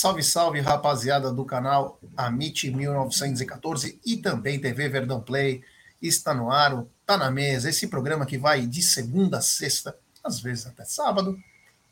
Salve, 0.00 0.22
salve, 0.22 0.60
rapaziada 0.60 1.30
do 1.30 1.44
canal 1.44 2.00
Amit 2.16 2.70
1914 2.70 4.00
e 4.02 4.16
também 4.16 4.58
TV 4.58 4.88
Verdão 4.88 5.20
Play. 5.20 5.62
Está 6.00 6.32
no 6.32 6.50
ar, 6.50 6.86
tá 7.04 7.18
na 7.18 7.30
mesa. 7.30 7.68
Esse 7.68 7.86
programa 7.86 8.24
que 8.24 8.38
vai 8.38 8.66
de 8.66 8.82
segunda 8.82 9.36
a 9.36 9.42
sexta, 9.42 9.94
às 10.24 10.40
vezes 10.40 10.66
até 10.66 10.86
sábado, 10.86 11.38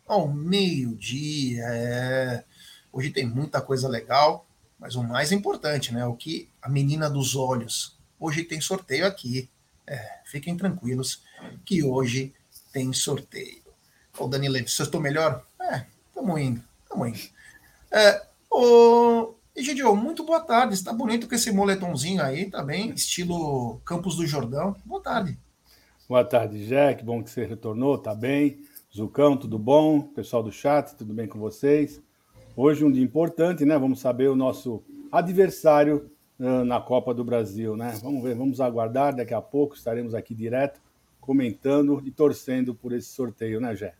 ao 0.06 0.26
meio-dia. 0.26 1.62
É... 1.66 2.44
Hoje 2.90 3.10
tem 3.10 3.26
muita 3.26 3.60
coisa 3.60 3.86
legal, 3.86 4.46
mas 4.78 4.96
o 4.96 5.02
mais 5.02 5.30
importante, 5.30 5.92
né? 5.92 6.06
O 6.06 6.16
que 6.16 6.48
a 6.62 6.68
menina 6.70 7.10
dos 7.10 7.36
olhos. 7.36 7.94
Hoje 8.18 8.42
tem 8.42 8.58
sorteio 8.58 9.06
aqui. 9.06 9.50
É, 9.86 10.20
fiquem 10.24 10.56
tranquilos 10.56 11.22
que 11.62 11.82
hoje 11.82 12.34
tem 12.72 12.90
sorteio. 12.90 13.60
Ô, 14.18 14.26
Dani 14.26 14.48
Leite, 14.48 14.70
se 14.70 14.80
eu 14.80 14.86
estou 14.86 14.98
melhor? 14.98 15.44
É, 15.60 15.84
estamos 16.08 16.40
indo, 16.40 16.64
estamos 16.86 17.08
indo. 17.08 17.37
É, 17.90 18.22
ô, 18.50 19.34
Egidio, 19.56 19.96
muito 19.96 20.24
boa 20.24 20.40
tarde. 20.40 20.74
Está 20.74 20.92
bonito 20.92 21.28
com 21.28 21.34
esse 21.34 21.50
moletomzinho 21.50 22.22
aí, 22.22 22.50
tá 22.50 22.62
bem? 22.62 22.90
Estilo 22.90 23.80
Campos 23.84 24.16
do 24.16 24.26
Jordão. 24.26 24.76
Boa 24.84 25.02
tarde. 25.02 25.38
Boa 26.08 26.24
tarde, 26.24 26.66
Jack. 26.66 27.02
Bom 27.04 27.22
que 27.22 27.30
você 27.30 27.44
retornou, 27.44 27.98
tá 27.98 28.14
bem? 28.14 28.60
Zucão, 28.94 29.36
tudo 29.36 29.58
bom? 29.58 30.02
Pessoal 30.02 30.42
do 30.42 30.52
chat, 30.52 30.94
tudo 30.96 31.12
bem 31.14 31.26
com 31.26 31.38
vocês? 31.38 32.00
Hoje 32.56 32.84
um 32.84 32.90
dia 32.90 33.02
importante, 33.02 33.64
né? 33.64 33.78
Vamos 33.78 34.00
saber 34.00 34.28
o 34.28 34.36
nosso 34.36 34.82
adversário 35.12 36.10
uh, 36.38 36.64
na 36.64 36.80
Copa 36.80 37.14
do 37.14 37.24
Brasil, 37.24 37.76
né? 37.76 37.98
Vamos 38.02 38.22
ver, 38.22 38.34
vamos 38.34 38.60
aguardar. 38.60 39.14
Daqui 39.14 39.34
a 39.34 39.40
pouco 39.40 39.74
estaremos 39.74 40.14
aqui 40.14 40.34
direto 40.34 40.80
comentando 41.20 42.02
e 42.04 42.10
torcendo 42.10 42.74
por 42.74 42.92
esse 42.92 43.08
sorteio, 43.08 43.60
né, 43.60 43.76
Jé? 43.76 43.94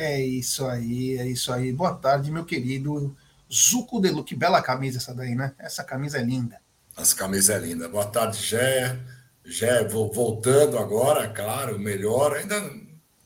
É 0.00 0.24
isso 0.24 0.64
aí, 0.64 1.18
é 1.18 1.26
isso 1.26 1.52
aí. 1.52 1.72
Boa 1.72 1.92
tarde, 1.92 2.30
meu 2.30 2.44
querido 2.44 3.16
Zuco 3.52 4.00
Delu. 4.00 4.22
Que 4.22 4.36
bela 4.36 4.62
camisa 4.62 4.98
essa 4.98 5.12
daí, 5.12 5.34
né? 5.34 5.52
Essa 5.58 5.82
camisa 5.82 6.18
é 6.18 6.22
linda. 6.22 6.60
Essa 6.96 7.16
camisa 7.16 7.54
é 7.54 7.58
linda. 7.58 7.88
Boa 7.88 8.04
tarde, 8.04 8.40
Gé. 8.40 8.96
Gé, 9.44 9.82
voltando 9.88 10.78
agora, 10.78 11.26
claro, 11.28 11.80
melhor. 11.80 12.36
Ainda 12.36 12.62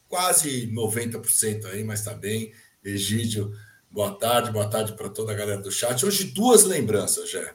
quase 0.09 0.67
90% 0.73 1.67
aí, 1.67 1.85
mas 1.85 2.05
tá 2.05 2.15
bem. 2.15 2.55
Egídio, 2.83 3.55
boa 3.91 4.15
tarde, 4.15 4.51
boa 4.51 4.67
tarde 4.67 4.95
para 4.95 5.11
toda 5.11 5.33
a 5.33 5.37
galera 5.37 5.61
do 5.61 5.71
chat. 5.71 6.07
Hoje, 6.07 6.25
duas 6.25 6.65
lembranças, 6.65 7.31
Gé. 7.31 7.53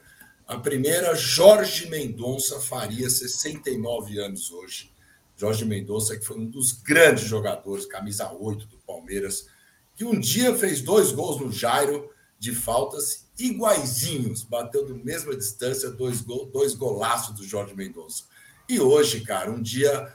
A 0.47 0.57
primeira, 0.59 1.15
Jorge 1.15 1.89
Mendonça 1.89 2.59
faria 2.59 3.09
69 3.09 4.19
anos 4.19 4.51
hoje. 4.51 4.91
Jorge 5.37 5.63
Mendonça, 5.63 6.17
que 6.17 6.25
foi 6.25 6.37
um 6.37 6.49
dos 6.49 6.71
grandes 6.71 7.25
jogadores, 7.25 7.85
camisa 7.85 8.31
8 8.33 8.65
do 8.65 8.77
Palmeiras, 8.79 9.47
que 9.95 10.03
um 10.03 10.19
dia 10.19 10.55
fez 10.55 10.81
dois 10.81 11.11
gols 11.11 11.39
no 11.39 11.51
Jairo 11.51 12.09
de 12.39 12.53
faltas 12.53 13.27
iguaizinhos, 13.37 14.43
bateu 14.43 14.85
do 14.85 14.95
mesma 14.95 15.35
distância, 15.35 15.91
dois, 15.91 16.21
gol, 16.21 16.47
dois 16.47 16.73
golaços 16.73 17.35
do 17.35 17.43
Jorge 17.43 17.75
Mendonça. 17.75 18.23
E 18.67 18.79
hoje, 18.79 19.21
cara, 19.21 19.51
um 19.51 19.61
dia 19.61 20.11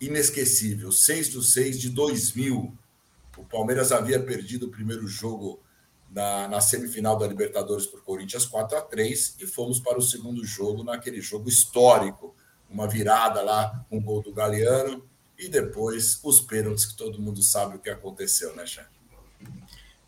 inesquecível, 0.00 0.90
6 0.90 1.30
do 1.30 1.42
6 1.42 1.78
de 1.78 1.90
2000. 1.90 2.72
O 3.36 3.44
Palmeiras 3.44 3.92
havia 3.92 4.22
perdido 4.22 4.66
o 4.66 4.70
primeiro 4.70 5.06
jogo 5.06 5.60
na, 6.10 6.48
na 6.48 6.60
semifinal 6.60 7.16
da 7.16 7.26
Libertadores 7.26 7.86
por 7.86 8.02
Corinthians 8.02 8.46
4 8.46 8.78
a 8.78 8.82
3 8.82 9.36
e 9.40 9.46
fomos 9.46 9.80
para 9.80 9.98
o 9.98 10.02
segundo 10.02 10.44
jogo, 10.44 10.82
naquele 10.84 11.20
jogo 11.20 11.48
histórico 11.48 12.34
uma 12.70 12.86
virada 12.86 13.42
lá, 13.42 13.84
um 13.90 14.00
gol 14.00 14.22
do 14.22 14.32
Galeano, 14.32 15.04
e 15.38 15.48
depois 15.48 16.20
os 16.22 16.40
pênaltis, 16.40 16.84
que 16.84 16.96
todo 16.96 17.20
mundo 17.20 17.42
sabe 17.42 17.76
o 17.76 17.78
que 17.78 17.90
aconteceu, 17.90 18.54
né, 18.54 18.66
Xé? 18.66 18.86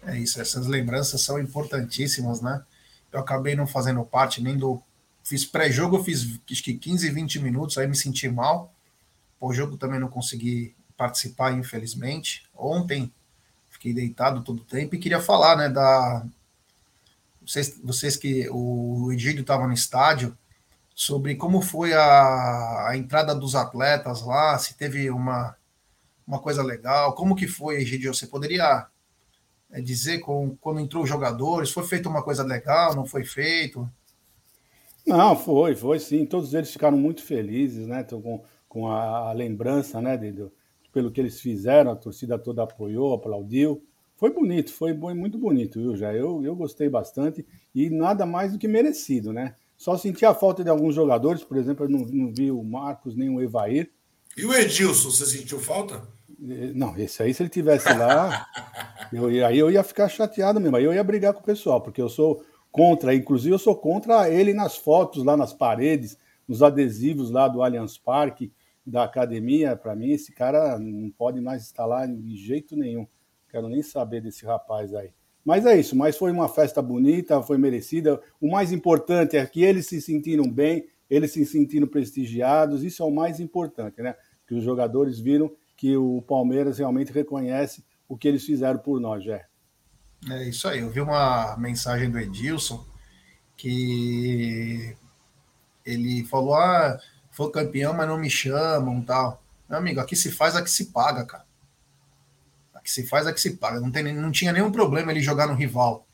É 0.05 0.19
isso, 0.19 0.41
essas 0.41 0.67
lembranças 0.67 1.23
são 1.23 1.39
importantíssimas, 1.39 2.41
né? 2.41 2.65
Eu 3.11 3.21
acabei 3.21 3.55
não 3.55 3.67
fazendo 3.67 4.05
parte 4.05 4.43
nem 4.43 4.57
do. 4.57 4.83
Fiz 5.23 5.45
pré-jogo, 5.45 6.03
fiz 6.03 6.41
acho 6.51 6.63
que 6.63 6.75
15, 6.75 7.09
20 7.11 7.39
minutos, 7.41 7.79
aí 7.79 7.87
me 7.87 7.97
senti 7.97 8.29
mal. 8.29 8.75
O 9.41 9.53
jogo 9.53 9.77
também 9.77 10.01
não 10.01 10.09
consegui 10.09 10.75
participar, 10.97 11.53
infelizmente. 11.53 12.49
Ontem 12.55 13.13
fiquei 13.71 13.93
deitado 13.93 14.43
todo 14.43 14.61
o 14.61 14.65
tempo 14.65 14.95
e 14.95 14.99
queria 14.99 15.21
falar, 15.21 15.57
né, 15.57 15.69
da. 15.69 16.27
Vocês, 17.41 17.79
vocês 17.83 18.17
que 18.17 18.49
o 18.51 19.11
Egídio 19.13 19.43
estava 19.43 19.67
no 19.67 19.73
estádio, 19.73 20.37
sobre 21.03 21.35
como 21.35 21.61
foi 21.61 21.93
a, 21.93 22.91
a, 22.91 22.97
entrada 22.97 23.35
dos 23.35 23.57
atletas 23.57 24.23
lá, 24.23 24.57
se 24.57 24.77
teve 24.77 25.11
uma, 25.11 25.57
uma 26.25 26.39
coisa 26.39 26.63
legal, 26.63 27.13
como 27.15 27.35
que 27.35 27.49
foi, 27.49 27.79
Egidio? 27.79 28.15
Você 28.15 28.29
poderia 28.29 28.87
é, 29.73 29.81
dizer 29.81 30.21
com, 30.21 30.57
quando 30.61 30.79
entrou 30.79 31.03
os 31.03 31.09
jogadores, 31.09 31.73
foi 31.73 31.83
feita 31.83 32.09
uma 32.09 32.23
coisa 32.23 32.45
legal, 32.45 32.95
não 32.95 33.05
foi 33.05 33.25
feito? 33.25 33.91
Não, 35.05 35.35
foi, 35.35 35.75
foi 35.75 35.99
sim. 35.99 36.25
Todos 36.25 36.55
eles 36.55 36.71
ficaram 36.71 36.97
muito 36.97 37.25
felizes, 37.25 37.89
né? 37.89 38.05
Com, 38.05 38.45
com 38.69 38.87
a, 38.87 39.31
a 39.31 39.33
lembrança, 39.33 40.01
né? 40.01 40.17
De, 40.17 40.31
de, 40.31 40.47
pelo 40.93 41.11
que 41.11 41.21
eles 41.21 41.41
fizeram, 41.41 41.91
a 41.91 41.97
torcida 41.97 42.39
toda 42.39 42.63
apoiou, 42.63 43.13
aplaudiu. 43.13 43.85
Foi 44.15 44.33
bonito, 44.33 44.73
foi 44.73 44.93
muito 44.95 45.37
bonito, 45.37 45.81
viu, 45.81 45.97
já? 45.97 46.15
Eu, 46.15 46.45
eu 46.45 46.55
gostei 46.55 46.89
bastante 46.89 47.45
e 47.75 47.91
nada 47.91 48.25
mais 48.25 48.53
do 48.53 48.59
que 48.59 48.69
merecido, 48.69 49.33
né? 49.33 49.57
Só 49.83 49.99
senti 49.99 50.25
a 50.25 50.33
falta 50.33 50.63
de 50.63 50.71
alguns 50.71 50.95
jogadores, 50.95 51.43
por 51.43 51.57
exemplo, 51.57 51.85
eu 51.85 51.89
não, 51.89 52.07
não 52.07 52.33
vi 52.33 52.53
o 52.53 52.63
Marcos 52.63 53.17
nem 53.17 53.29
o 53.29 53.43
Evair. 53.43 53.91
E 54.37 54.47
o 54.47 54.55
Edilson, 54.55 55.11
você 55.11 55.27
sentiu 55.27 55.59
falta? 55.59 56.07
Eh, 56.41 56.71
não, 56.73 56.97
esse 56.97 57.21
aí, 57.21 57.35
se 57.35 57.43
ele 57.43 57.51
tivesse 57.51 57.93
lá, 57.93 58.47
eu, 59.13 59.27
aí 59.45 59.59
eu 59.59 59.73
ia 59.73 59.83
ficar 59.83 60.09
chateado 60.09 60.61
mesmo. 60.61 60.77
Aí 60.77 60.85
eu 60.85 60.95
ia 60.95 61.03
brigar 61.03 61.35
com 61.35 61.41
o 61.41 61.45
pessoal, 61.45 61.81
porque 61.81 62.01
eu 62.01 62.09
sou 62.09 62.45
contra, 62.71 63.13
inclusive 63.13 63.53
eu 63.53 63.59
sou 63.59 63.75
contra 63.75 64.31
ele 64.31 64.55
nas 64.55 64.77
fotos, 64.77 65.25
lá 65.25 65.37
nas 65.37 65.53
paredes, 65.53 66.17
nos 66.47 66.63
adesivos 66.63 67.33
lá 67.33 67.49
do 67.49 67.61
Allianz 67.61 67.99
Parque, 67.99 68.53
da 68.87 69.03
academia. 69.03 69.75
Para 69.75 69.97
mim, 69.97 70.13
esse 70.13 70.31
cara 70.31 70.79
não 70.79 71.11
pode 71.11 71.41
mais 71.41 71.65
estar 71.65 71.87
lá 71.87 72.07
de 72.07 72.37
jeito 72.37 72.77
nenhum. 72.77 73.05
Quero 73.51 73.69
nem 73.69 73.83
saber 73.83 74.21
desse 74.21 74.47
rapaz 74.47 74.95
aí. 74.95 75.13
Mas 75.45 75.67
é 75.67 75.79
isso, 75.79 75.97
mas 75.97 76.17
foi 76.17 76.31
uma 76.31 76.49
festa 76.49 76.81
bonita, 76.81 77.43
foi 77.43 77.59
merecida. 77.59 78.21
O 78.41 78.51
mais 78.51 78.71
importante 78.71 79.37
é 79.37 79.45
que 79.45 79.63
eles 79.63 79.87
se 79.87 80.01
sentiram 80.01 80.49
bem, 80.49 80.87
eles 81.11 81.33
se 81.33 81.45
sentiram 81.45 81.87
prestigiados, 81.87 82.85
isso 82.85 83.03
é 83.03 83.07
o 83.07 83.11
mais 83.11 83.41
importante, 83.41 84.01
né? 84.01 84.15
Que 84.47 84.55
os 84.55 84.63
jogadores 84.63 85.19
viram 85.19 85.51
que 85.77 85.97
o 85.97 86.23
Palmeiras 86.23 86.79
realmente 86.79 87.13
reconhece 87.13 87.85
o 88.09 88.17
que 88.17 88.29
eles 88.29 88.45
fizeram 88.45 88.79
por 88.79 89.01
nós, 89.01 89.25
Jé. 89.25 89.47
É 90.31 90.49
isso 90.49 90.69
aí, 90.69 90.79
eu 90.79 90.91
vi 90.91 91.01
uma 91.01 91.57
mensagem 91.57 92.09
do 92.09 92.19
Edilson 92.19 92.85
que 93.57 94.97
ele 95.85 96.25
falou: 96.25 96.55
ah, 96.55 96.97
foi 97.33 97.51
campeão, 97.51 97.93
mas 97.93 98.07
não 98.07 98.17
me 98.17 98.31
chamam 98.31 99.03
tal. 99.03 99.43
Meu 99.69 99.79
amigo, 99.79 99.99
aqui 99.99 100.15
se 100.15 100.31
faz, 100.31 100.55
aqui 100.55 100.71
se 100.71 100.93
paga, 100.93 101.27
cara 101.27 101.52
que 102.83 102.91
se 102.91 103.07
faz 103.07 103.27
é 103.27 103.33
que 103.33 103.41
se 103.41 103.57
paga. 103.57 103.81
Não, 103.81 103.91
tem, 103.91 104.13
não 104.15 104.31
tinha 104.31 104.53
nenhum 104.53 104.73
problema 104.73 105.11
ele 105.11 105.21
jogar 105.21 105.47
no 105.47 105.55
rival. 105.55 106.07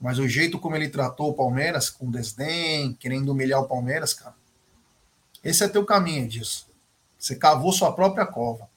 Mas 0.00 0.18
o 0.18 0.26
jeito 0.26 0.58
como 0.58 0.76
ele 0.76 0.88
tratou 0.88 1.30
o 1.30 1.34
Palmeiras, 1.34 1.90
com 1.90 2.10
desdém, 2.10 2.94
querendo 2.94 3.30
humilhar 3.30 3.60
o 3.60 3.68
Palmeiras, 3.68 4.14
cara, 4.14 4.34
esse 5.44 5.62
é 5.62 5.68
teu 5.68 5.84
caminho 5.84 6.26
disso. 6.26 6.66
Você 7.18 7.36
cavou 7.36 7.72
sua 7.72 7.92
própria 7.92 8.24
cova. 8.26 8.68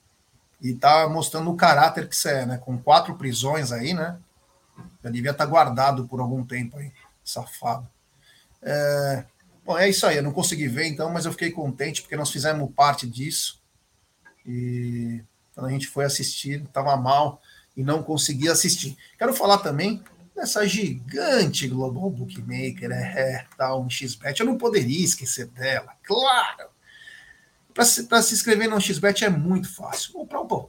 E 0.62 0.74
tá 0.74 1.07
mostrando 1.07 1.50
o 1.50 1.56
caráter 1.56 2.07
que 2.07 2.15
você 2.15 2.30
é, 2.30 2.45
né? 2.45 2.57
Com 2.57 2.77
quatro 2.77 3.15
prisões 3.15 3.71
aí, 3.71 3.94
né? 3.94 4.18
Já 5.03 5.09
devia 5.09 5.31
estar 5.31 5.45
tá 5.45 5.50
guardado 5.50 6.07
por 6.07 6.19
algum 6.19 6.45
tempo 6.45 6.77
aí, 6.77 6.92
safado. 7.24 7.88
É... 8.62 9.25
Bom, 9.65 9.77
é 9.77 9.89
isso 9.89 10.06
aí. 10.06 10.18
Eu 10.18 10.24
não 10.24 10.31
consegui 10.31 10.68
ver 10.68 10.88
então, 10.88 11.09
mas 11.09 11.25
eu 11.25 11.31
fiquei 11.31 11.51
contente 11.51 12.01
porque 12.01 12.15
nós 12.15 12.31
fizemos 12.31 12.69
parte 12.74 13.07
disso. 13.07 13.62
E 14.45 15.24
quando 15.53 15.67
a 15.67 15.71
gente 15.71 15.88
foi 15.88 16.05
assistir, 16.05 16.63
estava 16.63 16.95
mal 16.97 17.41
e 17.75 17.83
não 17.83 18.03
conseguia 18.03 18.51
assistir. 18.51 18.97
Quero 19.17 19.33
falar 19.33 19.59
também 19.59 20.03
dessa 20.35 20.67
gigante 20.67 21.67
Global 21.67 22.09
Bookmaker, 22.09 22.91
é, 22.91 23.45
tá, 23.57 23.75
um 23.75 23.89
XBet. 23.89 24.39
Eu 24.39 24.45
não 24.45 24.57
poderia 24.57 25.03
esquecer 25.03 25.47
dela, 25.47 25.94
claro. 26.03 26.69
Para 27.73 27.85
se, 27.85 28.07
se 28.23 28.33
inscrever 28.33 28.69
no 28.69 28.79
XBet 28.79 29.25
é 29.25 29.29
muito 29.29 29.73
fácil. 29.73 30.27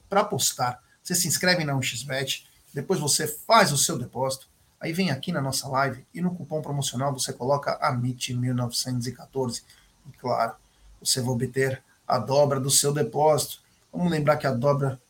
Para 0.09 0.21
apostar, 0.21 0.81
você 1.03 1.13
se 1.13 1.27
inscreve 1.27 1.63
na 1.63 1.73
1xBet, 1.73 2.45
depois 2.73 2.99
você 2.99 3.27
faz 3.27 3.71
o 3.71 3.77
seu 3.77 3.97
depósito, 3.97 4.47
aí 4.79 4.91
vem 4.91 5.11
aqui 5.11 5.31
na 5.31 5.39
nossa 5.39 5.67
live 5.67 6.05
e 6.13 6.19
no 6.19 6.33
cupom 6.33 6.61
promocional 6.61 7.13
você 7.13 7.31
coloca 7.31 7.79
AMIT1914. 7.79 9.63
E 10.07 10.17
claro, 10.17 10.55
você 10.99 11.21
vai 11.21 11.29
obter 11.29 11.83
a 12.07 12.17
dobra 12.17 12.59
do 12.59 12.71
seu 12.71 12.91
depósito. 12.91 13.61
Vamos 13.95 14.11
lembrar 14.11 14.35
que 14.35 14.45
a 14.45 14.51
dobra 14.51 15.01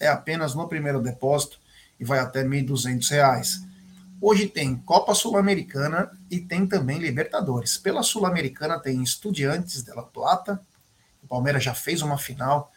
é 0.00 0.08
apenas 0.08 0.52
no 0.52 0.68
primeiro 0.68 1.00
depósito 1.00 1.60
e 1.98 2.04
vai 2.04 2.18
até 2.18 2.42
R$ 2.42 2.48
1.200. 2.48 3.62
Hoje 4.20 4.48
tem 4.48 4.74
Copa 4.74 5.14
Sul-Americana 5.14 6.10
e 6.28 6.40
tem 6.40 6.66
também 6.66 6.98
Libertadores. 6.98 7.76
Pela 7.76 8.02
Sul-Americana 8.02 8.80
tem 8.80 9.00
Estudiantes 9.00 9.84
de 9.84 9.92
La 9.92 10.02
Plata, 10.02 10.60
o 11.22 11.28
Palmeiras 11.28 11.62
já 11.62 11.72
fez 11.72 12.02
uma 12.02 12.18
final 12.18 12.72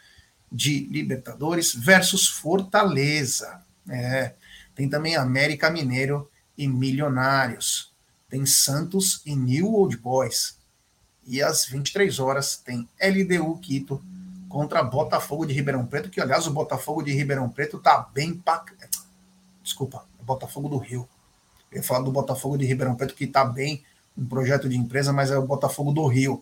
de 0.51 0.81
Libertadores 0.91 1.73
versus 1.73 2.27
Fortaleza. 2.27 3.59
É, 3.89 4.35
tem 4.75 4.88
também 4.88 5.15
América 5.15 5.71
Mineiro 5.71 6.29
e 6.56 6.67
Milionários. 6.67 7.91
Tem 8.29 8.45
Santos 8.45 9.23
e 9.25 9.35
New 9.35 9.73
Old 9.73 9.97
Boys. 9.97 10.59
E 11.25 11.41
às 11.41 11.65
23 11.65 12.19
horas 12.19 12.56
tem 12.56 12.88
LDU 13.01 13.57
Quito 13.57 14.03
contra 14.55 14.81
Botafogo 14.81 15.45
de 15.45 15.51
Ribeirão 15.51 15.85
Preto, 15.85 16.09
que 16.09 16.21
aliás 16.21 16.47
o 16.47 16.51
Botafogo 16.51 17.03
de 17.03 17.11
Ribeirão 17.11 17.49
Preto 17.49 17.77
tá 17.77 18.09
bem 18.13 18.33
pra... 18.33 18.63
Desculpa, 19.61 20.05
Botafogo 20.21 20.69
do 20.69 20.77
Rio. 20.77 21.09
Eu 21.69 21.83
falar 21.83 22.05
do 22.05 22.09
Botafogo 22.09 22.57
de 22.57 22.65
Ribeirão 22.65 22.95
Preto, 22.95 23.15
que 23.15 23.27
tá 23.27 23.43
bem 23.43 23.83
um 24.17 24.25
projeto 24.25 24.69
de 24.69 24.77
empresa, 24.77 25.11
mas 25.11 25.29
é 25.29 25.37
o 25.37 25.45
Botafogo 25.45 25.91
do 25.91 26.07
Rio. 26.07 26.41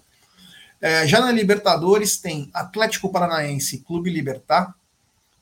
É, 0.79 1.07
já 1.07 1.19
na 1.19 1.31
Libertadores 1.31 2.15
tem 2.15 2.51
Atlético 2.53 3.11
Paranaense, 3.11 3.79
Clube 3.79 4.11
Libertar, 4.11 4.75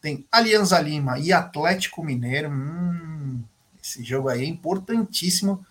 tem 0.02 0.26
Alianza 0.32 0.80
Lima 0.80 1.20
e 1.20 1.34
Atlético 1.34 2.02
Mineiro. 2.02 2.50
Hum, 2.50 3.44
esse 3.84 4.02
jogo 4.02 4.30
aí 4.30 4.46
é 4.46 4.48
importantíssimo 4.48 5.66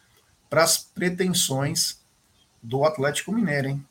para 0.50 0.64
as 0.64 0.76
pretensões 0.76 1.98
do 2.62 2.84
Atlético 2.84 3.32
Mineiro, 3.32 3.68
hein? 3.68 3.86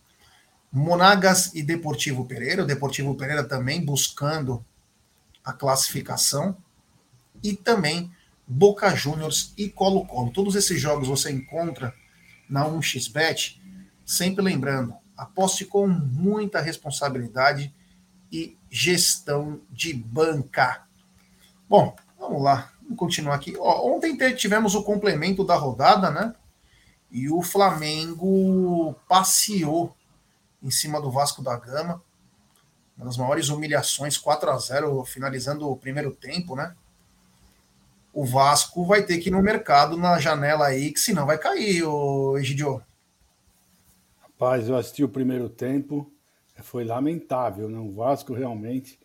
Monagas 0.72 1.54
e 1.56 1.64
Deportivo 1.64 2.26
Pereira. 2.26 2.64
O 2.64 2.68
Deportivo 2.68 3.16
Pereira 3.16 3.44
também 3.44 3.84
buscando 3.84 4.64
a 5.44 5.54
classificação. 5.54 6.58
E 7.42 7.56
também 7.56 8.12
Boca 8.46 8.96
Juniors 8.96 9.54
e 9.58 9.70
Colo-Colo. 9.70 10.32
Todos 10.32 10.56
esses 10.56 10.82
jogos 10.82 11.08
você 11.08 11.32
encontra 11.32 11.94
na 12.50 12.66
1xBet. 12.66 13.60
Sempre 14.06 14.44
lembrando, 14.44 14.96
aposte 15.16 15.66
com 15.66 15.88
muita 15.88 16.60
responsabilidade 16.60 17.74
e 18.32 18.58
gestão 18.70 19.62
de 19.72 19.94
banca. 19.94 20.84
Bom, 21.70 21.96
vamos 22.18 22.42
lá, 22.42 22.74
vamos 22.82 22.98
continuar 22.98 23.36
aqui. 23.36 23.56
Ó, 23.58 23.96
ontem 23.96 24.18
tivemos 24.36 24.74
o 24.74 24.84
complemento 24.84 25.44
da 25.44 25.56
rodada, 25.56 26.10
né? 26.10 26.34
E 27.12 27.30
o 27.30 27.42
Flamengo 27.42 28.96
passeou 29.08 29.96
em 30.62 30.72
cima 30.72 31.02
do 31.02 31.12
Vasco 31.12 31.42
da 31.42 31.58
Gama. 31.58 32.02
Uma 32.98 33.06
das 33.06 33.18
maiores 33.18 33.50
humilhações, 33.50 34.18
4 34.18 34.50
a 34.50 34.58
0 34.58 35.06
finalizando 35.06 35.70
o 35.70 35.78
primeiro 35.78 36.12
tempo, 36.12 36.56
né? 36.56 36.76
O 38.14 38.26
Vasco 38.26 38.86
vai 38.86 39.04
ter 39.04 39.20
que 39.20 39.30
ir 39.30 39.32
no 39.32 39.42
mercado 39.42 39.96
na 39.96 40.20
janela 40.20 40.68
aí, 40.68 40.92
que 40.92 41.00
senão 41.00 41.26
vai 41.26 41.38
cair, 41.38 41.84
o 41.84 42.38
Egidio. 42.38 42.82
Rapaz, 44.22 44.68
eu 44.68 44.76
assisti 44.76 45.04
o 45.04 45.10
primeiro 45.10 45.48
tempo, 45.48 46.12
foi 46.62 46.84
lamentável, 46.84 47.70
né? 47.70 47.80
O 47.80 47.94
Vasco 47.94 48.34
realmente 48.34 49.00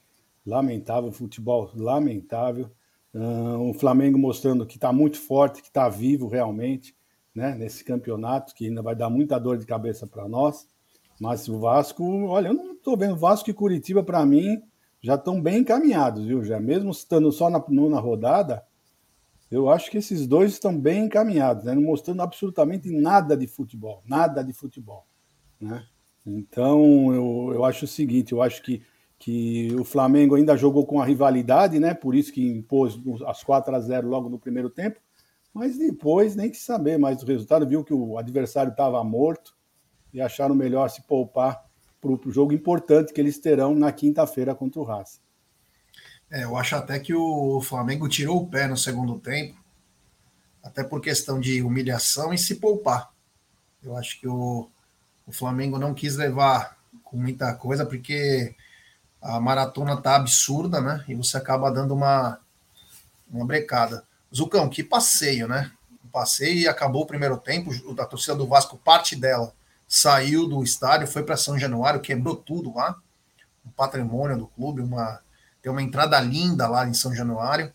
lamentável, 0.44 1.12
futebol 1.12 1.70
lamentável. 1.74 2.70
Uh, 3.14 3.70
o 3.70 3.74
Flamengo 3.74 4.18
mostrando 4.18 4.66
que 4.66 4.76
está 4.76 4.92
muito 4.92 5.20
forte, 5.20 5.62
que 5.62 5.68
está 5.68 5.88
vivo 5.88 6.26
realmente, 6.26 6.96
né? 7.34 7.54
Nesse 7.54 7.84
campeonato, 7.84 8.54
que 8.54 8.66
ainda 8.66 8.82
vai 8.82 8.96
dar 8.96 9.08
muita 9.08 9.38
dor 9.38 9.56
de 9.56 9.66
cabeça 9.66 10.06
para 10.06 10.28
nós. 10.28 10.66
Mas 11.24 11.48
o 11.48 11.58
Vasco, 11.58 12.04
olha, 12.26 12.48
eu 12.48 12.52
não 12.52 12.74
estou 12.74 12.98
vendo 12.98 13.16
Vasco 13.16 13.48
e 13.48 13.54
Curitiba 13.54 14.02
para 14.02 14.26
mim 14.26 14.62
já 15.00 15.14
estão 15.14 15.40
bem 15.40 15.60
encaminhados, 15.60 16.26
viu? 16.26 16.44
Já 16.44 16.60
mesmo 16.60 16.90
estando 16.90 17.32
só 17.32 17.48
na 17.48 17.64
nona 17.66 17.98
rodada, 17.98 18.62
eu 19.50 19.70
acho 19.70 19.90
que 19.90 19.96
esses 19.96 20.26
dois 20.26 20.52
estão 20.52 20.78
bem 20.78 21.06
encaminhados, 21.06 21.64
né? 21.64 21.74
não 21.74 21.80
mostrando 21.80 22.20
absolutamente 22.20 22.90
nada 22.90 23.34
de 23.34 23.46
futebol, 23.46 24.02
nada 24.06 24.44
de 24.44 24.52
futebol, 24.52 25.06
né? 25.58 25.86
Então, 26.26 27.14
eu, 27.14 27.54
eu 27.54 27.64
acho 27.64 27.86
o 27.86 27.88
seguinte, 27.88 28.32
eu 28.32 28.42
acho 28.42 28.62
que, 28.62 28.82
que 29.18 29.74
o 29.80 29.84
Flamengo 29.84 30.34
ainda 30.34 30.58
jogou 30.58 30.84
com 30.84 31.00
a 31.00 31.06
rivalidade, 31.06 31.80
né? 31.80 31.94
Por 31.94 32.14
isso 32.14 32.34
que 32.34 32.46
impôs 32.46 33.00
as 33.26 33.42
4 33.42 33.74
a 33.74 33.80
0 33.80 34.08
logo 34.08 34.28
no 34.28 34.38
primeiro 34.38 34.68
tempo, 34.68 35.00
mas 35.54 35.78
depois 35.78 36.36
nem 36.36 36.50
que 36.50 36.58
saber 36.58 36.98
mais 36.98 37.16
do 37.16 37.26
resultado, 37.26 37.66
viu 37.66 37.82
que 37.82 37.94
o 37.94 38.18
adversário 38.18 38.72
estava 38.72 39.02
morto 39.02 39.54
e 40.14 40.20
acharam 40.20 40.54
melhor 40.54 40.88
se 40.88 41.02
poupar 41.02 41.64
para 42.00 42.10
o 42.10 42.32
jogo 42.32 42.52
importante 42.52 43.12
que 43.12 43.20
eles 43.20 43.38
terão 43.38 43.74
na 43.74 43.90
quinta-feira 43.90 44.54
contra 44.54 44.80
o 44.80 44.84
Racing. 44.84 45.18
É, 46.30 46.44
eu 46.44 46.56
acho 46.56 46.76
até 46.76 46.98
que 46.98 47.12
o 47.12 47.60
Flamengo 47.60 48.08
tirou 48.08 48.42
o 48.42 48.46
pé 48.46 48.68
no 48.68 48.76
segundo 48.76 49.18
tempo, 49.18 49.58
até 50.62 50.84
por 50.84 51.00
questão 51.00 51.40
de 51.40 51.62
humilhação 51.62 52.32
e 52.32 52.38
se 52.38 52.56
poupar. 52.56 53.10
Eu 53.82 53.96
acho 53.96 54.20
que 54.20 54.28
o, 54.28 54.68
o 55.26 55.32
Flamengo 55.32 55.78
não 55.78 55.92
quis 55.92 56.16
levar 56.16 56.78
com 57.02 57.16
muita 57.16 57.52
coisa, 57.54 57.84
porque 57.84 58.54
a 59.20 59.40
maratona 59.40 60.00
tá 60.00 60.16
absurda, 60.16 60.80
né? 60.80 61.04
E 61.08 61.14
você 61.14 61.36
acaba 61.36 61.70
dando 61.70 61.94
uma, 61.94 62.38
uma 63.30 63.46
brecada. 63.46 64.04
Zucão, 64.34 64.68
que 64.68 64.82
passeio, 64.82 65.48
né? 65.48 65.70
Passeio 66.12 66.60
e 66.60 66.68
acabou 66.68 67.02
o 67.02 67.06
primeiro 67.06 67.36
tempo. 67.36 67.70
A 67.98 68.06
torcida 68.06 68.36
do 68.36 68.46
Vasco, 68.46 68.78
parte 68.78 69.16
dela, 69.16 69.52
saiu 69.86 70.48
do 70.48 70.62
estádio, 70.62 71.06
foi 71.06 71.22
para 71.22 71.36
São 71.36 71.58
Januário, 71.58 72.00
quebrou 72.00 72.36
tudo 72.36 72.74
lá. 72.74 72.96
Um 73.64 73.70
patrimônio 73.70 74.36
do 74.36 74.46
clube, 74.46 74.80
uma, 74.80 75.20
tem 75.62 75.70
uma 75.70 75.82
entrada 75.82 76.18
linda 76.20 76.68
lá 76.68 76.86
em 76.86 76.94
São 76.94 77.14
Januário. 77.14 77.72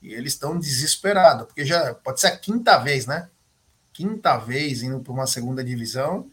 E 0.00 0.12
eles 0.12 0.34
estão 0.34 0.58
desesperados, 0.58 1.46
porque 1.46 1.64
já 1.64 1.94
pode 1.94 2.20
ser 2.20 2.28
a 2.28 2.36
quinta 2.36 2.78
vez, 2.78 3.06
né? 3.06 3.28
Quinta 3.92 4.36
vez 4.36 4.82
indo 4.82 5.00
para 5.00 5.12
uma 5.12 5.26
segunda 5.26 5.64
divisão 5.64 6.30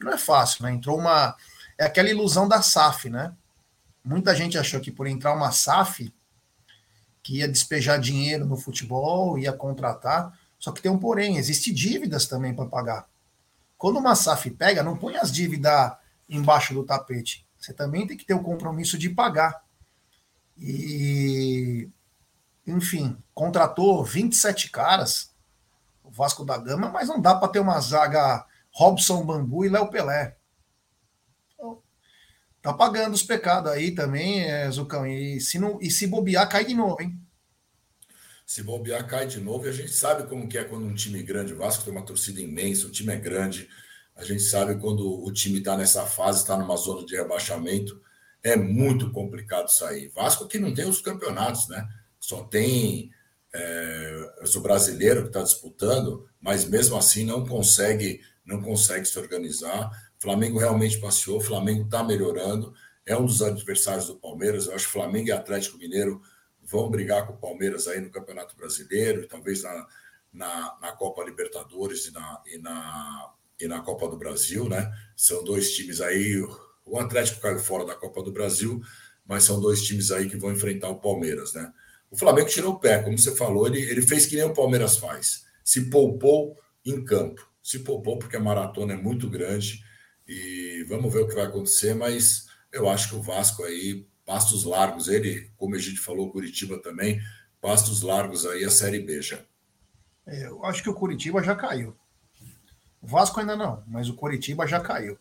não 0.00 0.12
é 0.12 0.18
fácil, 0.18 0.64
né? 0.64 0.72
Entrou 0.72 0.98
uma. 0.98 1.34
É 1.78 1.84
aquela 1.84 2.08
ilusão 2.08 2.46
da 2.48 2.62
SAF, 2.62 3.08
né? 3.08 3.32
Muita 4.04 4.34
gente 4.34 4.56
achou 4.56 4.80
que 4.80 4.90
por 4.90 5.06
entrar 5.06 5.34
uma 5.34 5.50
SAF, 5.50 6.12
que 7.22 7.38
ia 7.38 7.48
despejar 7.48 7.98
dinheiro 7.98 8.46
no 8.46 8.56
futebol, 8.56 9.38
ia 9.38 9.52
contratar. 9.52 10.38
Só 10.58 10.72
que 10.72 10.80
tem 10.80 10.90
um 10.90 10.98
porém, 10.98 11.36
existe 11.36 11.72
dívidas 11.72 12.26
também 12.26 12.54
para 12.54 12.66
pagar. 12.66 13.08
Quando 13.76 13.98
uma 13.98 14.14
SAF 14.14 14.50
pega, 14.50 14.82
não 14.82 14.96
põe 14.96 15.16
as 15.16 15.30
dívidas 15.30 15.92
embaixo 16.28 16.74
do 16.74 16.84
tapete. 16.84 17.46
Você 17.56 17.72
também 17.72 18.06
tem 18.06 18.16
que 18.16 18.24
ter 18.24 18.34
o 18.34 18.42
compromisso 18.42 18.96
de 18.96 19.10
pagar. 19.10 19.62
E, 20.56 21.90
enfim, 22.66 23.16
contratou 23.34 24.04
27 24.04 24.70
caras, 24.70 25.34
o 26.02 26.10
Vasco 26.10 26.44
da 26.44 26.56
Gama, 26.56 26.88
mas 26.88 27.08
não 27.08 27.20
dá 27.20 27.34
para 27.34 27.48
ter 27.48 27.60
uma 27.60 27.78
zaga 27.80 28.46
Robson 28.70 29.24
Bambu 29.24 29.64
e 29.64 29.68
Léo 29.68 29.90
Pelé. 29.90 30.36
Então, 31.52 31.82
tá 32.62 32.72
pagando 32.72 33.14
os 33.14 33.22
pecados 33.22 33.70
aí 33.70 33.94
também, 33.94 34.44
é, 34.44 34.70
Zucão. 34.70 35.06
E 35.06 35.40
se, 35.40 35.58
não, 35.58 35.78
e 35.80 35.90
se 35.90 36.06
bobear, 36.06 36.48
cai 36.48 36.64
de 36.64 36.74
novo, 36.74 37.02
hein? 37.02 37.20
Se 38.46 38.62
bobear, 38.62 39.04
cai 39.08 39.26
de 39.26 39.40
novo. 39.40 39.66
E 39.66 39.68
a 39.68 39.72
gente 39.72 39.90
sabe 39.90 40.28
como 40.28 40.48
que 40.48 40.56
é 40.56 40.62
quando 40.62 40.86
um 40.86 40.94
time 40.94 41.20
grande, 41.20 41.52
o 41.52 41.58
Vasco 41.58 41.84
tem 41.84 41.92
uma 41.92 42.06
torcida 42.06 42.40
imensa, 42.40 42.86
o 42.86 42.90
time 42.90 43.12
é 43.12 43.16
grande. 43.16 43.68
A 44.14 44.24
gente 44.24 44.42
sabe 44.42 44.76
quando 44.76 45.24
o 45.24 45.32
time 45.32 45.58
está 45.58 45.76
nessa 45.76 46.06
fase, 46.06 46.40
está 46.40 46.56
numa 46.56 46.76
zona 46.76 47.04
de 47.04 47.16
rebaixamento, 47.16 48.00
é 48.42 48.56
muito 48.56 49.10
complicado 49.10 49.68
sair. 49.68 50.08
Vasco 50.08 50.46
que 50.46 50.60
não 50.60 50.72
tem 50.72 50.88
os 50.88 51.00
campeonatos, 51.00 51.68
né? 51.68 51.86
Só 52.20 52.44
tem 52.44 53.10
é, 53.52 54.32
o 54.54 54.60
brasileiro 54.60 55.22
que 55.22 55.28
está 55.28 55.42
disputando, 55.42 56.28
mas 56.40 56.64
mesmo 56.64 56.96
assim 56.96 57.24
não 57.24 57.44
consegue 57.44 58.20
não 58.44 58.62
consegue 58.62 59.04
se 59.04 59.18
organizar. 59.18 59.90
O 60.18 60.22
Flamengo 60.22 60.60
realmente 60.60 60.98
passeou, 60.98 61.38
o 61.38 61.42
Flamengo 61.42 61.82
está 61.82 62.04
melhorando, 62.04 62.72
é 63.04 63.16
um 63.16 63.26
dos 63.26 63.42
adversários 63.42 64.06
do 64.06 64.14
Palmeiras. 64.14 64.66
Eu 64.66 64.74
acho 64.76 64.86
que 64.86 64.92
Flamengo 64.92 65.28
e 65.28 65.32
Atlético 65.32 65.76
Mineiro 65.78 66.22
vão 66.66 66.90
brigar 66.90 67.26
com 67.26 67.32
o 67.32 67.38
Palmeiras 67.38 67.86
aí 67.86 68.00
no 68.00 68.10
Campeonato 68.10 68.56
Brasileiro 68.56 69.22
e 69.22 69.26
talvez 69.26 69.62
na, 69.62 69.86
na, 70.32 70.78
na 70.80 70.92
Copa 70.92 71.24
Libertadores 71.24 72.06
e 72.06 72.12
na, 72.12 72.42
e, 72.46 72.58
na, 72.58 73.32
e 73.60 73.68
na 73.68 73.80
Copa 73.80 74.08
do 74.08 74.16
Brasil, 74.16 74.68
né? 74.68 74.92
São 75.16 75.44
dois 75.44 75.74
times 75.74 76.00
aí. 76.00 76.42
O 76.84 76.98
Atlético 76.98 77.40
caiu 77.40 77.58
fora 77.58 77.84
da 77.84 77.94
Copa 77.94 78.22
do 78.22 78.32
Brasil, 78.32 78.80
mas 79.24 79.44
são 79.44 79.60
dois 79.60 79.82
times 79.82 80.10
aí 80.10 80.28
que 80.28 80.36
vão 80.36 80.52
enfrentar 80.52 80.88
o 80.88 81.00
Palmeiras, 81.00 81.52
né? 81.52 81.72
O 82.10 82.16
Flamengo 82.16 82.48
tirou 82.48 82.74
o 82.74 82.78
pé, 82.78 83.02
como 83.02 83.18
você 83.18 83.34
falou, 83.34 83.66
ele, 83.66 83.80
ele 83.80 84.02
fez 84.02 84.26
que 84.26 84.36
nem 84.36 84.44
o 84.44 84.54
Palmeiras 84.54 84.96
faz, 84.96 85.44
se 85.64 85.90
poupou 85.90 86.56
em 86.84 87.04
campo 87.04 87.46
se 87.66 87.80
poupou 87.80 88.16
porque 88.16 88.36
a 88.36 88.40
maratona 88.40 88.92
é 88.92 88.96
muito 88.96 89.28
grande 89.28 89.82
e 90.24 90.84
vamos 90.88 91.12
ver 91.12 91.22
o 91.22 91.26
que 91.26 91.34
vai 91.34 91.46
acontecer, 91.46 91.94
mas 91.94 92.46
eu 92.72 92.88
acho 92.88 93.08
que 93.08 93.16
o 93.16 93.22
Vasco 93.22 93.64
aí, 93.64 94.06
pastos 94.26 94.64
largos, 94.64 95.06
ele, 95.06 95.50
como 95.56 95.76
a 95.76 95.78
gente 95.78 95.98
falou, 95.98 96.30
Curitiba 96.30 96.78
também, 96.78 97.22
pastos 97.60 98.02
largos 98.02 98.44
aí 98.44 98.64
a 98.64 98.70
Série 98.70 98.98
B 98.98 99.22
já. 99.22 99.38
É, 100.26 100.46
eu 100.46 100.64
acho 100.64 100.82
que 100.82 100.90
o 100.90 100.94
Curitiba 100.94 101.42
já 101.42 101.54
caiu. 101.54 101.96
O 103.00 103.06
Vasco 103.06 103.38
ainda 103.38 103.56
não, 103.56 103.84
mas 103.86 104.08
o 104.08 104.14
Curitiba 104.14 104.66
já 104.66 104.80
caiu. 104.80 105.16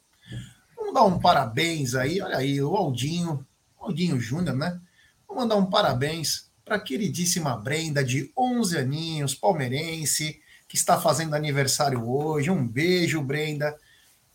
Vamos 0.76 0.94
dar 0.94 1.04
um 1.04 1.20
parabéns 1.20 1.94
aí, 1.94 2.20
olha 2.20 2.38
aí, 2.38 2.60
o 2.60 2.76
Aldinho, 2.76 3.46
Aldinho 3.80 4.20
Júnior, 4.20 4.56
né? 4.56 4.82
Vamos 5.28 5.44
mandar 5.44 5.56
um 5.56 5.70
parabéns 5.70 6.50
para 6.64 6.78
a 6.78 6.80
queridíssima 6.80 7.56
Brenda, 7.56 8.04
de 8.04 8.32
11 8.36 8.78
aninhos, 8.80 9.36
palmeirense, 9.36 10.42
que 10.68 10.76
está 10.76 11.00
fazendo 11.00 11.36
aniversário 11.36 12.10
hoje. 12.10 12.50
Um 12.50 12.68
beijo, 12.68 13.22
Brenda. 13.22 13.78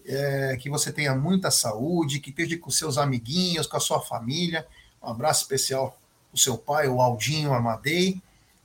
É, 0.07 0.57
que 0.57 0.71
você 0.71 0.92
tenha 0.92 1.14
muita 1.14 1.50
saúde, 1.50 2.21
que 2.21 2.30
esteja 2.30 2.59
com 2.59 2.71
seus 2.71 2.99
amiguinhos, 2.99 3.66
com 3.66 3.76
a 3.76 3.80
sua 3.80 4.00
família. 4.00 4.66
Um 5.02 5.09
abraço 5.09 5.42
especial 5.42 5.99
o 6.33 6.38
seu 6.38 6.57
pai, 6.57 6.88
o 6.88 7.00
Aldinho 7.00 7.52
Amadei. 7.52 8.21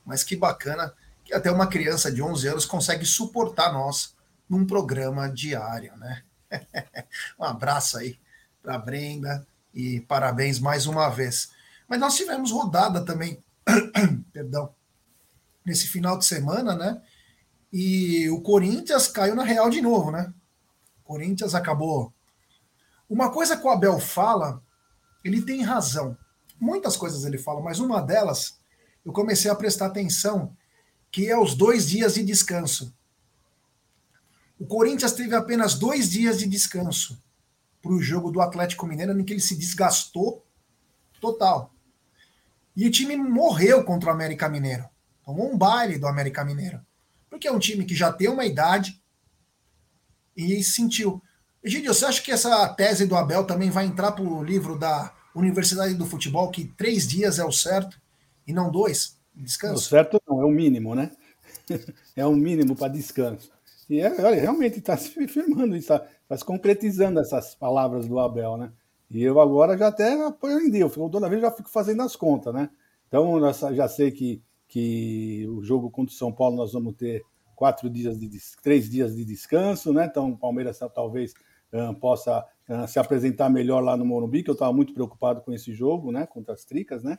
Mas 0.06 0.24
que 0.24 0.36
bacana 0.36 0.94
que 1.24 1.34
até 1.34 1.52
uma 1.52 1.68
criança 1.68 2.12
de 2.12 2.22
11 2.22 2.48
anos 2.48 2.66
consegue 2.66 3.06
suportar 3.06 3.74
nós 3.74 4.16
num 4.48 4.66
programa 4.66 5.28
diário, 5.28 5.96
né? 5.98 6.24
um 7.40 7.44
abraço 7.44 7.98
aí 7.98 8.18
para 8.62 8.78
Brenda 8.78 9.46
e 9.74 10.00
parabéns 10.02 10.60
mais 10.60 10.86
uma 10.86 11.10
vez. 11.10 11.52
Mas 11.88 12.00
nós 12.00 12.16
tivemos 12.16 12.52
rodada 12.52 13.04
também, 13.04 13.44
perdão, 14.32 14.74
nesse 15.66 15.88
final 15.88 16.18
de 16.18 16.26
semana, 16.26 16.76
né? 16.76 17.02
E 17.74 18.30
o 18.30 18.42
Corinthians 18.42 19.08
caiu 19.08 19.36
na 19.36 19.44
real 19.44 19.70
de 19.70 19.82
novo, 19.82 20.12
né? 20.12 20.32
Corinthians 21.06 21.56
acabou. 21.56 22.12
Uma 23.08 23.32
coisa 23.32 23.56
que 23.56 23.66
o 23.66 23.70
Abel 23.70 24.00
fala, 24.00 24.62
ele 25.24 25.42
tem 25.42 25.62
razão. 25.62 26.18
Muitas 26.60 26.98
coisas 26.98 27.24
ele 27.24 27.38
fala, 27.38 27.62
mas 27.62 27.80
uma 27.80 28.02
delas 28.02 28.60
eu 29.06 29.14
comecei 29.14 29.50
a 29.50 29.56
prestar 29.56 29.86
atenção, 29.86 30.58
que 31.12 31.30
é 31.30 31.38
os 31.38 31.54
dois 31.54 31.88
dias 31.88 32.16
de 32.16 32.24
descanso. 32.24 32.94
O 34.60 34.66
Corinthians 34.66 35.14
teve 35.14 35.36
apenas 35.36 35.76
dois 35.76 36.10
dias 36.10 36.40
de 36.40 36.48
descanso 36.48 37.22
para 37.82 37.92
o 37.92 38.02
jogo 38.02 38.32
do 38.32 38.42
Atlético 38.42 38.88
Mineiro, 38.88 39.18
em 39.18 39.24
que 39.24 39.32
ele 39.32 39.42
se 39.42 39.56
desgastou 39.56 40.44
total. 41.22 41.72
E 42.76 42.88
o 42.88 42.92
time 42.92 43.16
morreu 43.16 43.84
contra 43.84 44.10
o 44.10 44.14
América 44.14 44.50
Mineiro. 44.50 44.90
Tomou 45.24 45.54
um 45.54 45.58
baile 45.58 46.00
do 46.00 46.08
América 46.08 46.44
Mineiro. 46.44 46.84
Porque 47.30 47.48
é 47.48 47.52
um 47.52 47.60
time 47.60 47.86
que 47.86 47.94
já 47.94 48.12
tem 48.12 48.28
uma 48.28 48.46
idade 48.46 49.00
e 50.36 50.64
sentiu. 50.64 51.22
Egidio, 51.64 51.94
você 51.94 52.06
acha 52.06 52.22
que 52.22 52.32
essa 52.32 52.68
tese 52.70 53.06
do 53.06 53.16
Abel 53.16 53.44
também 53.46 53.70
vai 53.70 53.86
entrar 53.86 54.12
para 54.12 54.24
o 54.24 54.44
livro 54.44 54.78
da 54.78 55.14
Universidade 55.34 55.94
do 55.96 56.06
Futebol, 56.06 56.52
que 56.52 56.66
três 56.66 57.08
dias 57.08 57.40
é 57.40 57.46
o 57.46 57.52
certo 57.52 58.00
e 58.48 58.54
não 58.54 58.72
dois? 58.72 59.18
Descanso? 59.34 59.76
O 59.76 59.80
certo 59.80 60.22
não, 60.28 60.42
é 60.42 60.46
o 60.46 60.52
mínimo, 60.52 60.94
né? 60.96 61.12
é 62.16 62.26
o 62.26 62.34
mínimo 62.36 62.76
para 62.76 62.88
descanso. 62.88 63.52
E 63.90 64.00
é, 64.00 64.10
olha, 64.24 64.40
realmente 64.40 64.80
está 64.80 64.96
se 64.98 65.10
firmando, 65.28 65.76
está 65.76 66.00
tá 66.28 66.38
se 66.38 66.46
concretizando 66.46 67.20
essas 67.20 67.56
palavras 67.56 68.08
do 68.08 68.20
Abel, 68.20 68.58
né? 68.58 68.72
E 69.10 69.24
eu 69.24 69.40
agora 69.40 69.78
já 69.78 69.88
até 69.88 70.16
dia, 70.72 70.82
eu 70.82 70.90
fico, 70.90 71.10
toda 71.10 71.30
vez 71.30 71.42
já 71.42 71.52
fico 71.52 71.70
fazendo 71.70 72.02
as 72.02 72.16
contas, 72.16 72.54
né? 72.54 72.70
Então 73.08 73.40
já 73.74 73.88
sei 73.88 74.12
que, 74.12 74.42
que 74.68 75.48
o 75.50 75.64
jogo 75.64 75.92
contra 75.92 76.14
o 76.14 76.18
São 76.18 76.32
Paulo 76.32 76.56
nós 76.56 76.74
vamos 76.74 76.96
ter 76.96 77.24
quatro 77.56 77.90
dias 77.90 78.20
de 78.20 78.30
três 78.62 78.90
dias 78.90 79.16
de 79.16 79.24
descanso, 79.24 79.94
né? 79.94 80.06
Então 80.06 80.32
o 80.32 80.38
Palmeiras 80.38 80.80
talvez 80.94 81.34
uh, 81.74 81.94
possa 82.00 82.46
uh, 82.70 82.88
se 82.88 83.00
apresentar 83.00 83.50
melhor 83.50 83.82
lá 83.82 83.96
no 83.96 84.06
Morumbi, 84.06 84.44
que 84.44 84.50
eu 84.50 84.54
estava 84.54 84.74
muito 84.74 84.94
preocupado 84.94 85.42
com 85.42 85.54
esse 85.54 85.74
jogo, 85.74 86.12
né? 86.12 86.26
Contra 86.26 86.54
as 86.54 86.66
tricas, 86.66 87.04
né? 87.04 87.18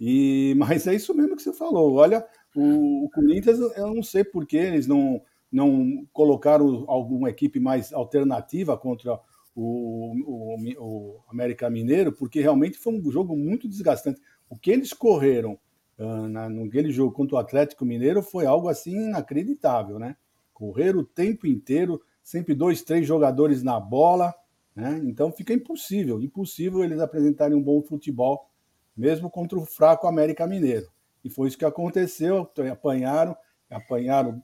E 0.00 0.54
mas 0.58 0.86
é 0.86 0.94
isso 0.94 1.14
mesmo 1.14 1.36
que 1.36 1.42
você 1.42 1.52
falou. 1.52 1.94
Olha, 1.94 2.26
o, 2.54 3.04
o 3.04 3.10
Corinthians, 3.10 3.58
eu 3.58 3.94
não 3.94 4.02
sei 4.02 4.24
por 4.24 4.46
que 4.46 4.56
eles 4.56 4.86
não 4.86 5.22
não 5.50 6.06
colocaram 6.12 6.84
alguma 6.86 7.30
equipe 7.30 7.58
mais 7.58 7.90
alternativa 7.90 8.76
contra 8.76 9.18
o, 9.54 10.14
o, 10.26 10.56
o, 10.78 11.20
América 11.28 11.70
Mineiro, 11.70 12.12
porque 12.12 12.40
realmente 12.40 12.78
foi 12.78 12.92
um 12.92 13.10
jogo 13.10 13.34
muito 13.34 13.66
desgastante. 13.66 14.20
O 14.48 14.56
que 14.56 14.70
eles 14.70 14.92
correram 14.92 15.58
na, 15.98 16.48
naquele 16.48 16.92
jogo 16.92 17.12
contra 17.12 17.36
o 17.36 17.38
Atlético 17.38 17.84
Mineiro 17.84 18.22
foi 18.22 18.46
algo 18.46 18.68
assim 18.68 19.08
inacreditável, 19.08 19.98
né? 19.98 20.16
Correram 20.54 21.00
o 21.00 21.04
tempo 21.04 21.46
inteiro, 21.46 22.00
sempre 22.22 22.54
dois, 22.54 22.82
três 22.82 23.06
jogadores 23.06 23.62
na 23.62 23.80
bola, 23.80 24.34
né? 24.74 25.00
Então 25.04 25.32
fica 25.32 25.52
impossível, 25.52 26.22
impossível 26.22 26.84
eles 26.84 27.00
apresentarem 27.00 27.56
um 27.56 27.62
bom 27.62 27.82
futebol, 27.82 28.48
mesmo 28.96 29.28
contra 29.28 29.58
o 29.58 29.66
fraco 29.66 30.06
América 30.06 30.46
Mineiro. 30.46 30.88
E 31.24 31.30
foi 31.30 31.48
isso 31.48 31.58
que 31.58 31.64
aconteceu, 31.64 32.48
apanharam, 32.70 33.36
apanharam 33.68 34.42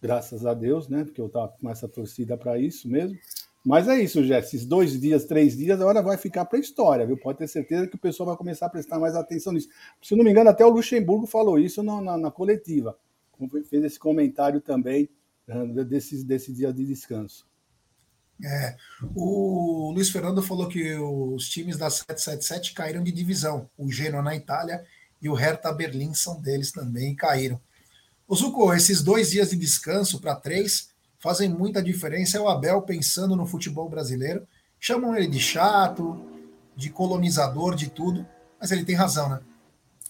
graças 0.00 0.46
a 0.46 0.54
Deus, 0.54 0.88
né? 0.88 1.04
Porque 1.04 1.20
eu 1.20 1.26
estava 1.26 1.48
com 1.48 1.68
essa 1.68 1.86
torcida 1.86 2.36
para 2.36 2.58
isso 2.58 2.88
mesmo. 2.88 3.18
Mas 3.64 3.88
é 3.88 4.02
isso, 4.02 4.24
Jé. 4.24 4.38
Esses 4.38 4.64
dois 4.64 4.98
dias, 4.98 5.24
três 5.24 5.56
dias, 5.56 5.80
agora 5.80 6.02
vai 6.02 6.16
ficar 6.16 6.46
para 6.46 6.58
a 6.58 6.60
história, 6.60 7.06
viu? 7.06 7.16
Pode 7.16 7.38
ter 7.38 7.48
certeza 7.48 7.86
que 7.86 7.96
o 7.96 8.00
pessoal 8.00 8.28
vai 8.28 8.36
começar 8.36 8.66
a 8.66 8.70
prestar 8.70 8.98
mais 8.98 9.14
atenção 9.14 9.52
nisso. 9.52 9.68
Se 10.02 10.16
não 10.16 10.24
me 10.24 10.30
engano, 10.30 10.48
até 10.48 10.64
o 10.64 10.70
Luxemburgo 10.70 11.26
falou 11.26 11.58
isso 11.58 11.82
na, 11.82 12.00
na, 12.00 12.16
na 12.16 12.30
coletiva. 12.30 12.96
Fez 13.68 13.84
esse 13.84 13.98
comentário 13.98 14.60
também 14.60 15.08
uh, 15.48 15.84
desses, 15.84 16.24
desse 16.24 16.52
dia 16.52 16.72
de 16.72 16.86
descanso. 16.86 17.46
É, 18.42 18.74
o 19.14 19.92
Luiz 19.94 20.08
Fernando 20.08 20.42
falou 20.42 20.66
que 20.66 20.94
os 20.94 21.46
times 21.46 21.76
da 21.76 21.90
777 21.90 22.72
caíram 22.72 23.02
de 23.02 23.12
divisão. 23.12 23.68
O 23.76 23.90
Genoa 23.90 24.22
na 24.22 24.34
Itália 24.34 24.82
e 25.20 25.28
o 25.28 25.34
Hertha 25.34 25.70
Berlim 25.72 26.14
são 26.14 26.40
deles 26.40 26.72
também 26.72 27.14
caíram. 27.14 27.60
O 28.26 28.34
Zuko, 28.34 28.72
esses 28.72 29.02
dois 29.02 29.30
dias 29.30 29.50
de 29.50 29.56
descanso 29.56 30.20
para 30.20 30.36
três 30.36 30.89
fazem 31.20 31.48
muita 31.48 31.82
diferença. 31.82 32.38
É 32.38 32.40
o 32.40 32.48
Abel 32.48 32.82
pensando 32.82 33.36
no 33.36 33.46
futebol 33.46 33.88
brasileiro. 33.88 34.46
Chamam 34.78 35.14
ele 35.14 35.28
de 35.28 35.38
chato, 35.38 36.18
de 36.74 36.90
colonizador, 36.90 37.76
de 37.76 37.90
tudo, 37.90 38.26
mas 38.58 38.72
ele 38.72 38.84
tem 38.84 38.96
razão, 38.96 39.28
né? 39.28 39.40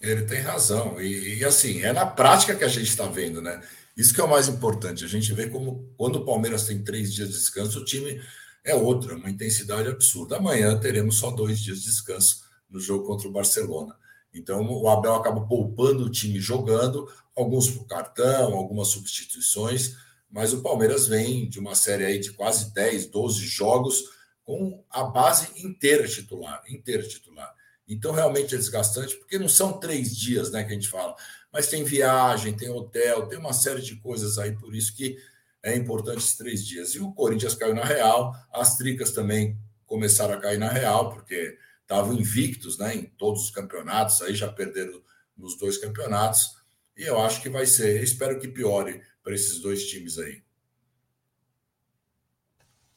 Ele 0.01 0.23
tem 0.23 0.39
razão. 0.39 0.99
E, 0.99 1.39
e 1.39 1.45
assim, 1.45 1.81
é 1.81 1.93
na 1.93 2.05
prática 2.05 2.55
que 2.55 2.63
a 2.63 2.69
gente 2.69 2.89
está 2.89 3.05
vendo, 3.05 3.41
né? 3.41 3.61
Isso 3.95 4.13
que 4.13 4.21
é 4.21 4.23
o 4.23 4.29
mais 4.29 4.47
importante. 4.47 5.03
A 5.03 5.07
gente 5.07 5.33
vê 5.33 5.47
como 5.47 5.93
quando 5.97 6.15
o 6.15 6.25
Palmeiras 6.25 6.65
tem 6.65 6.81
três 6.81 7.13
dias 7.13 7.29
de 7.29 7.35
descanso, 7.35 7.79
o 7.79 7.85
time 7.85 8.21
é 8.63 8.73
outro, 8.73 9.13
é 9.13 9.15
uma 9.15 9.29
intensidade 9.29 9.89
absurda. 9.89 10.37
Amanhã 10.37 10.79
teremos 10.79 11.17
só 11.17 11.29
dois 11.29 11.59
dias 11.59 11.79
de 11.79 11.85
descanso 11.85 12.43
no 12.69 12.79
jogo 12.79 13.05
contra 13.05 13.27
o 13.27 13.31
Barcelona. 13.31 13.95
Então 14.33 14.65
o 14.65 14.87
Abel 14.87 15.15
acaba 15.15 15.41
poupando 15.41 16.05
o 16.05 16.09
time 16.09 16.39
jogando, 16.39 17.07
alguns 17.35 17.69
por 17.69 17.85
cartão, 17.85 18.53
algumas 18.53 18.87
substituições, 18.87 19.97
mas 20.31 20.53
o 20.53 20.61
Palmeiras 20.61 21.07
vem 21.07 21.47
de 21.47 21.59
uma 21.59 21.75
série 21.75 22.05
aí 22.05 22.19
de 22.19 22.31
quase 22.31 22.73
10, 22.73 23.07
12 23.07 23.45
jogos 23.45 24.03
com 24.43 24.83
a 24.89 25.03
base 25.03 25.49
inteira 25.65 26.07
titular, 26.07 26.63
inteira 26.67 27.03
titular. 27.07 27.53
Então 27.87 28.13
realmente 28.13 28.55
é 28.55 28.57
desgastante, 28.57 29.17
porque 29.17 29.37
não 29.37 29.49
são 29.49 29.73
três 29.73 30.15
dias, 30.15 30.51
né, 30.51 30.63
que 30.63 30.71
a 30.71 30.73
gente 30.73 30.87
fala, 30.87 31.15
mas 31.51 31.67
tem 31.67 31.83
viagem, 31.83 32.55
tem 32.55 32.69
hotel, 32.69 33.27
tem 33.27 33.37
uma 33.37 33.53
série 33.53 33.81
de 33.81 33.97
coisas 33.97 34.37
aí, 34.37 34.53
por 34.53 34.73
isso 34.73 34.95
que 34.95 35.17
é 35.61 35.75
importante 35.75 36.19
esses 36.19 36.37
três 36.37 36.65
dias. 36.65 36.95
E 36.95 36.99
o 36.99 37.11
Corinthians 37.11 37.53
caiu 37.53 37.75
na 37.75 37.83
real, 37.83 38.33
as 38.53 38.77
tricas 38.77 39.11
também 39.11 39.57
começaram 39.85 40.35
a 40.35 40.39
cair 40.39 40.57
na 40.57 40.69
real, 40.69 41.09
porque 41.09 41.57
estavam 41.81 42.13
invictos 42.13 42.77
né, 42.77 42.95
em 42.95 43.03
todos 43.03 43.43
os 43.43 43.51
campeonatos, 43.51 44.21
aí 44.21 44.33
já 44.33 44.49
perderam 44.49 45.01
nos 45.35 45.57
dois 45.57 45.77
campeonatos. 45.77 46.55
E 46.95 47.03
eu 47.03 47.19
acho 47.19 47.41
que 47.41 47.49
vai 47.49 47.65
ser, 47.65 48.01
espero 48.01 48.39
que 48.39 48.47
piore 48.47 49.01
para 49.23 49.33
esses 49.33 49.59
dois 49.59 49.85
times 49.85 50.17
aí. 50.17 50.41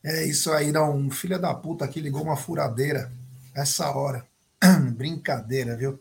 É 0.03 0.25
isso 0.25 0.53
aí, 0.53 0.71
dá 0.71 0.85
um 0.89 1.11
filho 1.11 1.41
da 1.41 1.55
puta 1.55 1.85
aqui 1.85 2.01
ligou 2.01 2.23
uma 2.23 2.37
furadeira 2.37 3.11
essa 3.55 3.91
hora. 3.91 4.27
Brincadeira, 4.95 5.77
viu? 5.77 5.99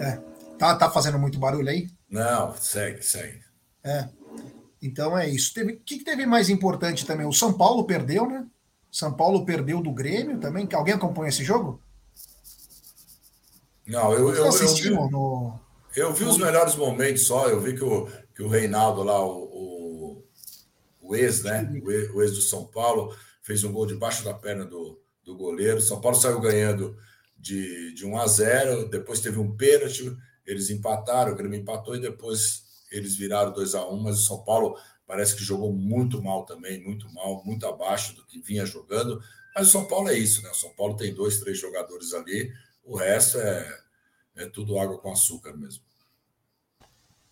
É. 0.00 0.20
Tá, 0.58 0.74
tá 0.76 0.90
fazendo 0.90 1.18
muito 1.18 1.38
barulho 1.38 1.68
aí? 1.68 1.88
Não, 2.08 2.54
segue, 2.56 3.02
segue. 3.02 3.42
É. 3.82 4.08
Então 4.80 5.18
é 5.18 5.28
isso. 5.28 5.52
O 5.60 5.66
que, 5.78 5.98
que 5.98 6.04
teve 6.04 6.26
mais 6.26 6.48
importante 6.48 7.06
também? 7.06 7.26
O 7.26 7.32
São 7.32 7.52
Paulo 7.52 7.84
perdeu, 7.84 8.28
né? 8.28 8.46
São 8.90 9.12
Paulo 9.12 9.44
perdeu 9.44 9.80
do 9.80 9.90
Grêmio 9.90 10.38
também. 10.38 10.66
Que 10.66 10.76
alguém 10.76 10.94
acompanha 10.94 11.30
esse 11.30 11.42
jogo? 11.42 11.80
Não, 13.86 14.12
eu, 14.12 14.32
eu, 14.32 14.44
eu, 14.44 14.74
vi, 14.74 14.90
no... 14.90 15.58
eu 15.96 16.12
vi 16.12 16.24
os 16.24 16.38
melhores 16.38 16.76
momentos 16.76 17.26
só. 17.26 17.48
Eu 17.48 17.60
vi 17.60 17.74
que 17.74 17.82
o, 17.82 18.08
que 18.34 18.42
o 18.42 18.48
Reinaldo 18.48 19.02
lá, 19.02 19.24
o, 19.24 19.43
o 21.14 21.16
ex, 21.16 21.42
né? 21.42 21.70
O 22.12 22.22
ex 22.22 22.32
do 22.32 22.42
São 22.42 22.66
Paulo, 22.66 23.16
fez 23.42 23.64
um 23.64 23.72
gol 23.72 23.86
debaixo 23.86 24.24
da 24.24 24.34
perna 24.34 24.64
do, 24.64 25.00
do 25.22 25.36
goleiro. 25.36 25.80
São 25.80 26.00
Paulo 26.00 26.16
saiu 26.16 26.40
ganhando 26.40 26.96
de, 27.36 27.94
de 27.94 28.04
1 28.04 28.18
a 28.18 28.26
0. 28.26 28.88
Depois 28.88 29.20
teve 29.20 29.38
um 29.38 29.56
pênalti, 29.56 30.16
eles 30.46 30.70
empataram, 30.70 31.32
o 31.32 31.36
Grêmio 31.36 31.60
empatou 31.60 31.96
e 31.96 32.00
depois 32.00 32.64
eles 32.90 33.16
viraram 33.16 33.52
2 33.52 33.74
a 33.74 33.88
1 33.88 33.96
Mas 34.02 34.18
o 34.18 34.26
São 34.26 34.44
Paulo 34.44 34.76
parece 35.06 35.34
que 35.36 35.44
jogou 35.44 35.72
muito 35.72 36.22
mal 36.22 36.44
também, 36.44 36.82
muito 36.82 37.12
mal, 37.12 37.42
muito 37.44 37.66
abaixo 37.66 38.14
do 38.14 38.24
que 38.24 38.40
vinha 38.40 38.64
jogando. 38.64 39.20
Mas 39.54 39.68
o 39.68 39.70
São 39.70 39.86
Paulo 39.86 40.08
é 40.08 40.18
isso, 40.18 40.42
né? 40.42 40.50
O 40.50 40.54
São 40.54 40.74
Paulo 40.74 40.96
tem 40.96 41.14
dois, 41.14 41.38
três 41.38 41.58
jogadores 41.58 42.12
ali 42.12 42.50
o 42.84 42.96
resto 42.96 43.38
é, 43.38 43.82
é 44.36 44.46
tudo 44.46 44.78
água 44.78 44.98
com 44.98 45.10
açúcar 45.10 45.56
mesmo. 45.56 45.82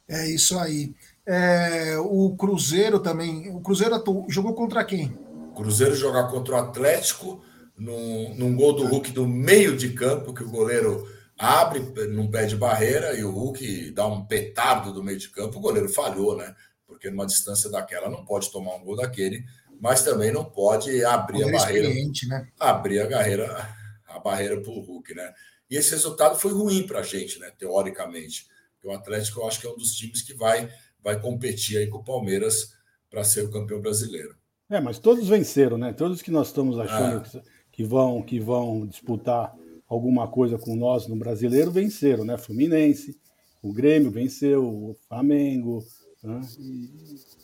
É 0.08 0.28
isso 0.28 0.58
aí. 0.58 0.94
É, 1.26 1.96
o 1.98 2.34
Cruzeiro 2.36 2.98
também. 2.98 3.50
O 3.50 3.60
Cruzeiro 3.60 4.02
jogou 4.28 4.54
contra 4.54 4.84
quem? 4.84 5.16
O 5.50 5.54
Cruzeiro 5.54 5.94
jogar 5.94 6.28
contra 6.28 6.54
o 6.54 6.58
Atlético 6.58 7.42
num, 7.76 8.34
num 8.34 8.56
gol 8.56 8.72
do 8.74 8.86
Hulk 8.86 9.12
do 9.12 9.26
meio 9.26 9.76
de 9.76 9.90
campo, 9.90 10.34
que 10.34 10.42
o 10.42 10.50
goleiro 10.50 11.08
abre 11.38 11.80
num 12.08 12.30
pé 12.30 12.46
de 12.46 12.56
barreira 12.56 13.14
e 13.14 13.24
o 13.24 13.30
Hulk 13.30 13.90
dá 13.92 14.06
um 14.06 14.24
petardo 14.24 14.92
do 14.92 15.02
meio 15.02 15.18
de 15.18 15.28
campo. 15.28 15.58
O 15.58 15.62
goleiro 15.62 15.88
falhou, 15.88 16.36
né? 16.36 16.54
Porque 16.86 17.10
numa 17.10 17.26
distância 17.26 17.70
daquela 17.70 18.08
não 18.08 18.24
pode 18.24 18.50
tomar 18.50 18.74
um 18.76 18.84
gol 18.84 18.96
daquele, 18.96 19.44
mas 19.80 20.02
também 20.02 20.32
não 20.32 20.44
pode 20.44 21.04
abrir 21.04 21.42
a 21.44 21.50
barreira. 21.50 21.88
Né? 21.88 22.48
Abrir 22.58 23.00
a 23.00 23.08
barreira 23.08 23.76
a 24.06 24.18
barreira 24.18 24.60
para 24.60 24.70
o 24.70 24.80
Hulk, 24.80 25.14
né? 25.14 25.32
E 25.70 25.76
esse 25.76 25.92
resultado 25.92 26.38
foi 26.38 26.52
ruim 26.52 26.86
para 26.86 27.00
a 27.00 27.02
gente, 27.02 27.38
né? 27.38 27.50
Teoricamente. 27.58 28.46
o 28.84 28.92
Atlético, 28.92 29.40
eu 29.40 29.46
acho 29.46 29.60
que 29.60 29.66
é 29.66 29.70
um 29.70 29.76
dos 29.76 29.94
times 29.94 30.22
que 30.22 30.34
vai 30.34 30.68
vai 31.02 31.20
competir 31.20 31.78
aí 31.78 31.86
com 31.86 31.98
o 31.98 32.04
Palmeiras 32.04 32.72
para 33.10 33.24
ser 33.24 33.42
o 33.42 33.50
campeão 33.50 33.80
brasileiro. 33.80 34.34
É, 34.70 34.80
mas 34.80 34.98
todos 34.98 35.28
venceram, 35.28 35.76
né? 35.76 35.92
Todos 35.92 36.22
que 36.22 36.30
nós 36.30 36.46
estamos 36.48 36.78
achando 36.78 37.26
é. 37.36 37.42
que, 37.70 37.84
vão, 37.84 38.22
que 38.22 38.40
vão 38.40 38.86
disputar 38.86 39.54
alguma 39.86 40.26
coisa 40.26 40.56
com 40.56 40.74
nós 40.74 41.06
no 41.06 41.16
brasileiro 41.16 41.70
venceram, 41.70 42.24
né? 42.24 42.38
Fluminense, 42.38 43.20
o 43.62 43.72
Grêmio 43.72 44.10
venceu, 44.10 44.64
o 44.64 44.96
Flamengo, 45.06 45.84
né? 46.22 46.40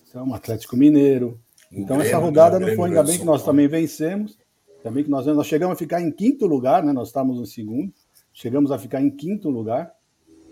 então, 0.09 0.29
o 0.29 0.35
Atlético 0.35 0.77
Mineiro. 0.77 1.39
O 1.71 1.81
então, 1.81 1.99
Grêmio, 1.99 2.07
essa 2.07 2.19
rodada 2.19 2.59
não 2.59 2.75
foi, 2.75 2.89
ainda 2.89 3.03
bem 3.03 3.19
que 3.19 3.25
nós 3.25 3.45
também 3.45 3.69
vencemos. 3.69 4.39
Também 4.83 5.05
que 5.05 5.11
nós, 5.11 5.27
nós 5.27 5.47
chegamos 5.47 5.75
a 5.75 5.79
ficar 5.79 6.01
em 6.01 6.11
quinto 6.11 6.47
lugar, 6.47 6.83
né? 6.83 6.93
Nós 6.93 7.09
estávamos 7.09 7.39
no 7.39 7.47
segundo, 7.47 7.93
chegamos 8.33 8.71
a 8.71 8.79
ficar 8.79 9.03
em 9.03 9.11
quinto 9.11 9.51
lugar, 9.51 9.93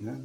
né? 0.00 0.20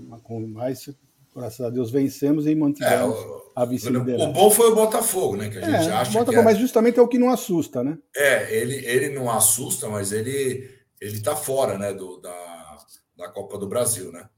Mas, 0.50 0.90
graças 1.36 1.62
a 1.62 1.70
Deus, 1.70 1.92
vencemos 1.92 2.46
e 2.46 2.56
mantivemos 2.56 3.18
é, 3.18 3.42
a 3.56 3.66
vice-liderança. 3.66 4.30
O 4.30 4.34
bom 4.34 4.52
foi 4.52 4.72
o 4.72 4.76
Botafogo, 4.76 5.36
né? 5.38 5.50
Que 5.50 5.58
a 5.58 5.62
gente 5.62 5.90
é, 5.90 5.94
acha 5.94 6.12
Botafogo, 6.12 6.32
que 6.32 6.40
é... 6.40 6.44
mas 6.44 6.58
justamente 6.58 7.00
é 7.00 7.02
o 7.02 7.08
que 7.08 7.18
não 7.18 7.30
assusta, 7.30 7.84
né? 7.84 7.98
É, 8.16 8.56
ele, 8.56 8.76
ele 8.86 9.10
não 9.10 9.30
assusta, 9.30 9.88
mas 9.90 10.12
ele 10.12 10.70
ele 11.00 11.18
está 11.18 11.36
fora, 11.36 11.78
né? 11.78 11.94
Do, 11.94 12.18
da, 12.18 12.78
da 13.16 13.30
Copa 13.30 13.58
do 13.58 13.68
Brasil, 13.68 14.12
né? 14.12 14.30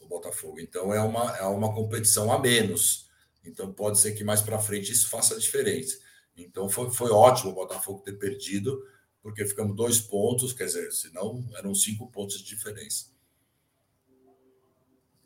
O 0.00 0.06
Botafogo. 0.06 0.60
Então 0.60 0.92
é 0.92 1.00
uma, 1.00 1.36
é 1.36 1.44
uma 1.44 1.74
competição 1.74 2.30
a 2.30 2.38
menos. 2.38 3.08
Então 3.44 3.72
pode 3.72 3.98
ser 3.98 4.12
que 4.12 4.22
mais 4.22 4.40
para 4.40 4.58
frente 4.58 4.92
isso 4.92 5.08
faça 5.08 5.38
diferença. 5.38 5.98
Então 6.36 6.68
foi, 6.68 6.90
foi 6.90 7.10
ótimo 7.10 7.50
o 7.50 7.54
Botafogo 7.54 8.00
ter 8.00 8.12
perdido 8.12 8.82
porque 9.22 9.46
ficamos 9.46 9.76
dois 9.76 10.00
pontos, 10.00 10.52
quer 10.52 10.64
dizer, 10.64 10.90
senão 10.90 11.44
eram 11.56 11.74
cinco 11.74 12.10
pontos 12.10 12.38
de 12.38 12.44
diferença. 12.44 13.06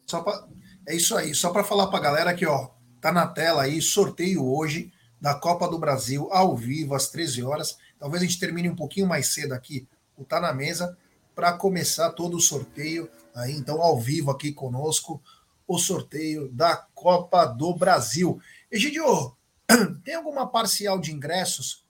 Só 0.07 0.23
pra, 0.23 0.47
é 0.87 0.95
isso 0.95 1.17
aí, 1.17 1.35
só 1.35 1.51
para 1.51 1.65
falar 1.65 1.89
para 1.89 1.99
a 1.99 2.03
galera 2.03 2.35
que 2.35 2.47
ó, 2.47 2.69
tá 3.01 3.11
na 3.11 3.27
tela 3.27 3.63
aí, 3.63 3.83
sorteio 3.83 4.47
hoje 4.47 4.93
da 5.21 5.35
Copa 5.35 5.69
do 5.69 5.79
Brasil 5.79 6.29
ao 6.31 6.57
vivo 6.57 6.95
às 6.95 7.09
13 7.09 7.43
horas. 7.43 7.77
Talvez 7.99 8.23
a 8.23 8.27
gente 8.27 8.39
termine 8.39 8.71
um 8.71 8.77
pouquinho 8.77 9.07
mais 9.07 9.35
cedo 9.35 9.53
aqui, 9.53 9.89
o 10.17 10.25
Tá 10.25 10.41
na 10.41 10.53
Mesa, 10.53 10.97
para 11.35 11.53
começar 11.53 12.11
todo 12.11 12.37
o 12.37 12.41
sorteio 12.41 13.11
aí, 13.35 13.53
então 13.53 13.83
ao 13.83 13.99
vivo 13.99 14.31
aqui 14.31 14.53
conosco, 14.53 15.21
o 15.67 15.79
sorteio 15.79 16.49
da 16.53 16.77
Copa 16.95 17.45
do 17.45 17.75
Brasil. 17.75 18.41
Egidio, 18.71 19.37
tem 20.05 20.15
alguma 20.15 20.47
parcial 20.47 20.99
de 21.01 21.13
ingressos 21.13 21.85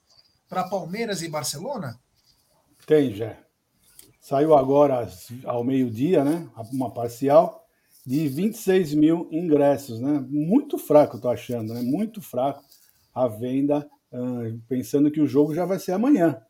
para 0.49 0.67
Palmeiras 0.67 1.21
e 1.21 1.29
Barcelona? 1.29 1.99
Tem, 2.85 3.13
já. 3.13 3.37
Saiu 4.19 4.55
agora 4.55 5.07
ao 5.45 5.63
meio-dia, 5.63 6.23
né? 6.23 6.49
Uma 6.73 6.91
parcial 6.91 7.56
de 8.07 8.25
26 8.29 8.93
mil 8.93 9.27
ingressos, 9.33 9.99
né? 9.99 10.25
Muito 10.29 10.77
fraco, 10.77 11.19
tô 11.19 11.27
achando, 11.27 11.73
né? 11.73 11.81
Muito 11.81 12.21
fraco 12.21 12.63
a 13.13 13.27
venda, 13.27 13.85
pensando 14.69 15.11
que 15.11 15.19
o 15.19 15.27
jogo 15.27 15.53
já 15.53 15.65
vai 15.65 15.77
ser 15.77 15.91
amanhã, 15.91 16.41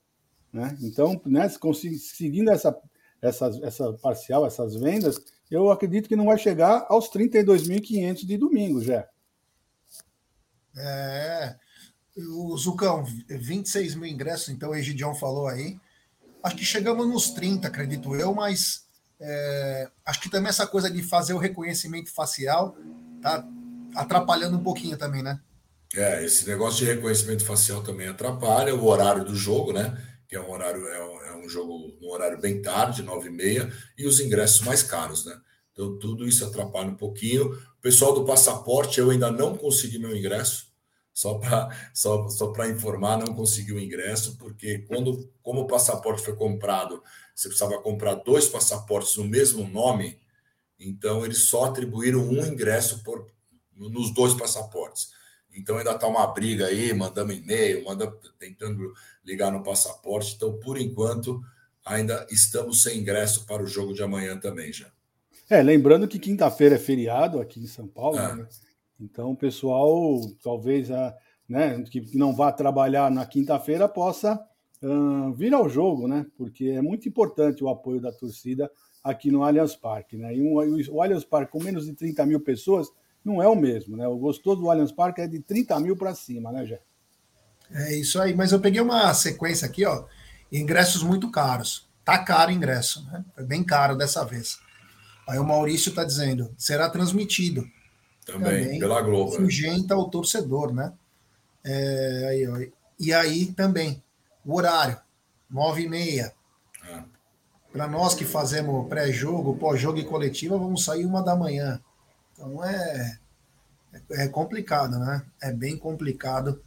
né? 0.53 0.77
Então, 0.83 1.19
né, 1.25 1.49
seguindo 1.49 2.51
essa, 2.51 2.77
essa, 3.19 3.49
essa 3.63 3.91
parcial, 3.93 4.45
essas 4.45 4.75
vendas, 4.75 5.19
eu 5.49 5.71
acredito 5.71 6.07
que 6.07 6.15
não 6.15 6.27
vai 6.27 6.37
chegar 6.37 6.85
aos 6.89 7.09
32.500 7.09 8.23
de 8.23 8.37
domingo, 8.37 8.79
já. 8.79 9.07
É, 10.77 11.55
o 12.17 12.55
Zucão, 12.55 13.03
26 13.27 13.95
mil 13.95 14.05
ingressos, 14.05 14.49
então 14.49 14.69
o 14.69 14.75
Egidião 14.75 15.15
falou 15.15 15.47
aí. 15.47 15.79
Acho 16.43 16.55
que 16.55 16.65
chegamos 16.65 17.07
nos 17.07 17.31
30, 17.31 17.67
acredito 17.67 18.15
eu, 18.15 18.35
mas 18.35 18.86
é, 19.19 19.89
acho 20.05 20.21
que 20.21 20.29
também 20.29 20.49
essa 20.49 20.67
coisa 20.67 20.89
de 20.89 21.01
fazer 21.01 21.33
o 21.33 21.37
reconhecimento 21.37 22.11
facial 22.11 22.77
tá 23.21 23.47
atrapalhando 23.95 24.57
um 24.57 24.63
pouquinho 24.63 24.97
também, 24.97 25.23
né? 25.23 25.39
É, 25.95 26.23
esse 26.23 26.47
negócio 26.47 26.79
de 26.79 26.91
reconhecimento 26.91 27.45
facial 27.45 27.81
também 27.81 28.07
atrapalha 28.07 28.75
o 28.75 28.85
horário 28.85 29.23
do 29.23 29.35
jogo, 29.35 29.73
né? 29.73 29.97
Que 30.27 30.35
é 30.35 30.41
um 30.41 30.51
horário, 30.51 30.85
é 30.87 31.03
um, 31.03 31.21
é 31.21 31.45
um 31.45 31.49
jogo 31.49 31.97
no 32.01 32.09
horário 32.09 32.39
bem 32.39 32.61
tarde, 32.61 33.01
nove 33.01 33.29
e 33.29 33.31
meia, 33.31 33.71
e 33.97 34.05
os 34.05 34.19
ingressos 34.19 34.61
mais 34.61 34.83
caros, 34.83 35.25
né? 35.25 35.35
Então 35.71 35.97
tudo 35.97 36.27
isso 36.27 36.45
atrapalha 36.45 36.89
um 36.89 36.95
pouquinho. 36.95 37.53
O 37.53 37.81
pessoal 37.81 38.13
do 38.13 38.25
passaporte, 38.25 38.99
eu 38.99 39.09
ainda 39.09 39.31
não 39.31 39.55
consegui 39.55 39.97
meu 39.97 40.15
ingresso. 40.15 40.66
Só 41.17 41.39
para 41.39 41.75
só, 41.95 42.29
só 42.29 42.53
informar, 42.67 43.17
não 43.17 43.33
conseguiu 43.33 43.77
o 43.77 43.79
ingresso, 43.79 44.37
porque 44.37 44.85
quando, 44.87 45.27
como 45.41 45.61
o 45.61 45.65
passaporte 45.65 46.21
foi 46.21 46.35
comprado, 46.35 47.01
você 47.33 47.47
precisava 47.47 47.81
comprar 47.81 48.13
dois 48.13 48.47
passaportes 48.47 49.17
no 49.17 49.23
mesmo 49.23 49.67
nome, 49.67 50.19
então 50.79 51.25
eles 51.25 51.39
só 51.39 51.65
atribuíram 51.65 52.19
um 52.19 52.45
ingresso 52.45 53.01
por, 53.03 53.25
nos 53.75 54.13
dois 54.13 54.35
passaportes. 54.35 55.09
Então 55.55 55.79
ainda 55.79 55.93
está 55.93 56.05
uma 56.05 56.27
briga 56.27 56.67
aí, 56.67 56.93
mandando 56.93 57.33
e-mail, 57.33 57.83
manda, 57.83 58.15
tentando 58.37 58.93
ligar 59.25 59.51
no 59.51 59.63
passaporte. 59.63 60.35
Então, 60.35 60.59
por 60.59 60.79
enquanto, 60.79 61.41
ainda 61.83 62.27
estamos 62.29 62.83
sem 62.83 62.99
ingresso 62.99 63.47
para 63.47 63.63
o 63.63 63.65
jogo 63.65 63.91
de 63.91 64.03
amanhã 64.03 64.37
também 64.37 64.71
já. 64.71 64.91
É, 65.49 65.63
lembrando 65.63 66.07
que 66.07 66.19
quinta-feira 66.19 66.75
é 66.75 66.79
feriado 66.79 67.41
aqui 67.41 67.59
em 67.59 67.67
São 67.67 67.87
Paulo, 67.87 68.19
é. 68.19 68.35
né? 68.35 68.47
Então, 68.99 69.31
o 69.31 69.35
pessoal, 69.35 70.19
talvez, 70.43 70.89
a, 70.91 71.15
né, 71.47 71.81
que 71.83 72.17
não 72.17 72.33
vá 72.33 72.51
trabalhar 72.51 73.11
na 73.11 73.25
quinta-feira, 73.25 73.87
possa 73.87 74.39
uh, 74.81 75.33
vir 75.33 75.53
ao 75.53 75.69
jogo, 75.69 76.07
né? 76.07 76.25
Porque 76.37 76.69
é 76.69 76.81
muito 76.81 77.07
importante 77.07 77.63
o 77.63 77.69
apoio 77.69 78.01
da 78.01 78.11
torcida 78.11 78.69
aqui 79.03 79.31
no 79.31 79.43
Allianz 79.43 79.75
Parque, 79.75 80.17
né? 80.17 80.35
E 80.35 80.41
um, 80.41 80.55
o 80.91 81.01
Allianz 81.01 81.23
Parque 81.23 81.51
com 81.51 81.63
menos 81.63 81.85
de 81.85 81.93
30 81.93 82.25
mil 82.25 82.39
pessoas 82.41 82.87
não 83.23 83.41
é 83.41 83.47
o 83.47 83.55
mesmo, 83.55 83.95
né? 83.95 84.07
O 84.07 84.17
gostoso 84.17 84.61
do 84.61 84.69
Allianz 84.69 84.91
Parque 84.91 85.21
é 85.21 85.27
de 85.27 85.39
30 85.39 85.79
mil 85.79 85.95
para 85.95 86.15
cima, 86.15 86.51
né, 86.51 86.65
Jé? 86.65 86.81
É 87.71 87.95
isso 87.95 88.19
aí, 88.19 88.33
mas 88.33 88.51
eu 88.51 88.59
peguei 88.59 88.79
uma 88.79 89.13
sequência 89.13 89.67
aqui, 89.67 89.85
ó, 89.85 90.05
ingressos 90.51 91.03
muito 91.03 91.29
caros. 91.29 91.87
Tá 92.03 92.17
caro 92.19 92.49
o 92.49 92.53
ingresso, 92.53 93.05
né? 93.05 93.25
Foi 93.35 93.43
bem 93.43 93.63
caro 93.63 93.95
dessa 93.95 94.23
vez. 94.23 94.59
Aí 95.27 95.37
o 95.37 95.43
Maurício 95.43 95.89
está 95.89 96.05
dizendo, 96.05 96.53
será 96.57 96.89
transmitido. 96.89 97.67
Também, 98.27 98.63
também 98.65 98.79
pela 98.79 99.01
Globo. 99.01 99.31
Né? 99.31 99.37
Fugenta 99.37 99.95
ao 99.95 100.09
torcedor, 100.09 100.73
né? 100.73 100.93
É, 101.63 102.27
aí, 102.29 102.73
e 102.99 103.13
aí 103.13 103.45
também, 103.47 104.03
o 104.45 104.55
horário, 104.55 104.99
nove 105.49 105.83
e 105.83 105.89
meia. 105.89 106.33
É. 106.83 107.03
Para 107.71 107.87
nós 107.87 108.13
que 108.13 108.25
fazemos 108.25 108.87
pré-jogo, 108.87 109.57
pós-jogo 109.57 109.97
e 109.97 110.05
coletiva, 110.05 110.57
vamos 110.57 110.83
sair 110.83 111.05
uma 111.05 111.23
da 111.23 111.35
manhã. 111.35 111.81
Então 112.33 112.63
é, 112.63 113.17
é, 113.93 114.23
é 114.23 114.27
complicado, 114.27 114.99
né? 114.99 115.23
É 115.41 115.51
bem 115.51 115.77
complicado. 115.77 116.61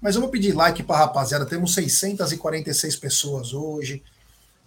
Mas 0.00 0.16
eu 0.16 0.20
vou 0.20 0.30
pedir 0.30 0.52
like 0.52 0.82
para 0.82 0.96
a 0.96 0.98
rapaziada. 1.00 1.46
Temos 1.46 1.74
646 1.74 2.96
pessoas 2.96 3.54
hoje. 3.54 4.02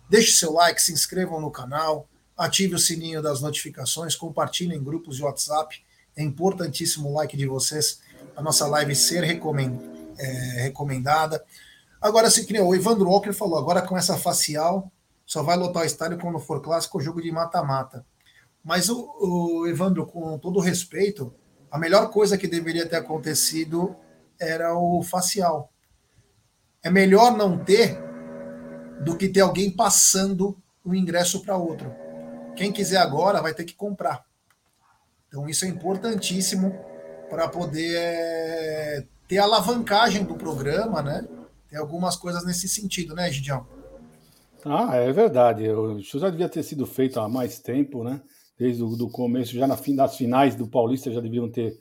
Deixe 0.10 0.32
seu 0.32 0.54
like, 0.54 0.82
se 0.82 0.94
inscrevam 0.94 1.42
no 1.42 1.52
canal, 1.52 2.08
ative 2.38 2.76
o 2.76 2.80
sininho 2.80 3.22
das 3.22 3.42
notificações, 3.42 4.16
compartilhem 4.16 4.78
em 4.78 4.84
grupos 4.84 5.18
de 5.18 5.24
WhatsApp 5.24 5.84
é 6.18 6.24
importantíssimo 6.24 7.10
o 7.10 7.14
like 7.14 7.38
de 7.38 7.46
vocês, 7.46 8.02
a 8.36 8.42
nossa 8.42 8.68
live 8.68 8.96
ser 8.96 9.24
recomend, 9.24 9.80
é, 10.18 10.64
recomendada. 10.64 11.44
Agora, 12.02 12.30
se 12.30 12.46
criou, 12.46 12.70
o 12.70 12.76
Evandro 12.76 13.08
Walker 13.08 13.32
falou, 13.32 13.58
agora 13.58 13.82
com 13.82 13.98
essa 13.98 14.18
facial, 14.18 14.92
só 15.26 15.44
vai 15.44 15.56
lotar 15.56 15.84
o 15.84 15.86
estádio 15.86 16.18
quando 16.18 16.40
for 16.40 16.62
clássico, 16.62 17.00
jogo 17.00 17.22
de 17.22 17.32
mata-mata. 17.32 18.06
Mas 18.64 18.90
o, 18.90 19.10
o 19.20 19.68
Evandro, 19.68 20.06
com 20.06 20.38
todo 20.40 20.60
respeito, 20.60 21.34
a 21.72 21.78
melhor 21.78 22.10
coisa 22.10 22.38
que 22.38 22.48
deveria 22.48 22.88
ter 22.88 22.96
acontecido 22.96 23.96
era 24.40 24.76
o 24.78 25.02
facial. 25.04 25.72
É 26.84 26.90
melhor 26.90 27.36
não 27.36 27.58
ter 27.58 27.98
do 29.02 29.16
que 29.16 29.30
ter 29.30 29.42
alguém 29.42 29.70
passando 29.70 30.58
o 30.84 30.96
ingresso 30.96 31.42
para 31.42 31.58
outro. 31.58 31.94
Quem 32.56 32.72
quiser 32.72 32.98
agora 32.98 33.42
vai 33.42 33.54
ter 33.54 33.64
que 33.64 33.76
comprar. 33.76 34.27
Então, 35.28 35.48
isso 35.48 35.66
é 35.66 35.68
importantíssimo 35.68 36.74
para 37.30 37.48
poder 37.48 37.96
é, 37.98 39.06
ter 39.28 39.38
alavancagem 39.38 40.24
do 40.24 40.36
programa, 40.36 41.02
né? 41.02 41.28
Tem 41.70 41.78
algumas 41.78 42.16
coisas 42.16 42.46
nesse 42.46 42.68
sentido, 42.68 43.14
né, 43.14 43.30
Gidião? 43.30 43.68
Ah, 44.66 44.96
é 44.96 45.12
verdade. 45.12 45.66
Isso 46.00 46.20
já 46.20 46.30
devia 46.30 46.50
ter 46.50 46.64
sido 46.64 46.86
feito 46.86 47.20
há 47.20 47.28
mais 47.28 47.60
tempo, 47.60 48.04
né? 48.04 48.22
Desde 48.58 48.82
o 48.82 48.96
do 48.96 49.10
começo, 49.10 49.54
já 49.54 49.68
na, 49.68 49.78
nas 49.90 50.16
finais 50.16 50.56
do 50.56 50.68
Paulista 50.68 51.12
já 51.12 51.20
deviam 51.20 51.50
ter 51.50 51.78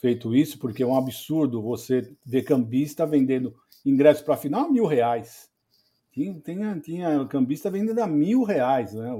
feito 0.00 0.34
isso, 0.34 0.58
porque 0.58 0.82
é 0.82 0.86
um 0.86 0.96
absurdo 0.96 1.62
você 1.62 2.10
ver 2.24 2.42
cambista 2.42 3.06
vendendo 3.06 3.54
ingressos 3.84 4.22
para 4.22 4.34
a 4.34 4.38
final 4.38 4.66
a 4.66 4.70
mil 4.70 4.86
reais. 4.86 5.48
Tinha, 6.12 6.40
tinha, 6.40 6.80
tinha 6.80 7.26
cambista 7.26 7.70
vendendo 7.70 8.00
a 8.00 8.06
mil 8.06 8.42
reais, 8.42 8.92
né? 8.94 9.10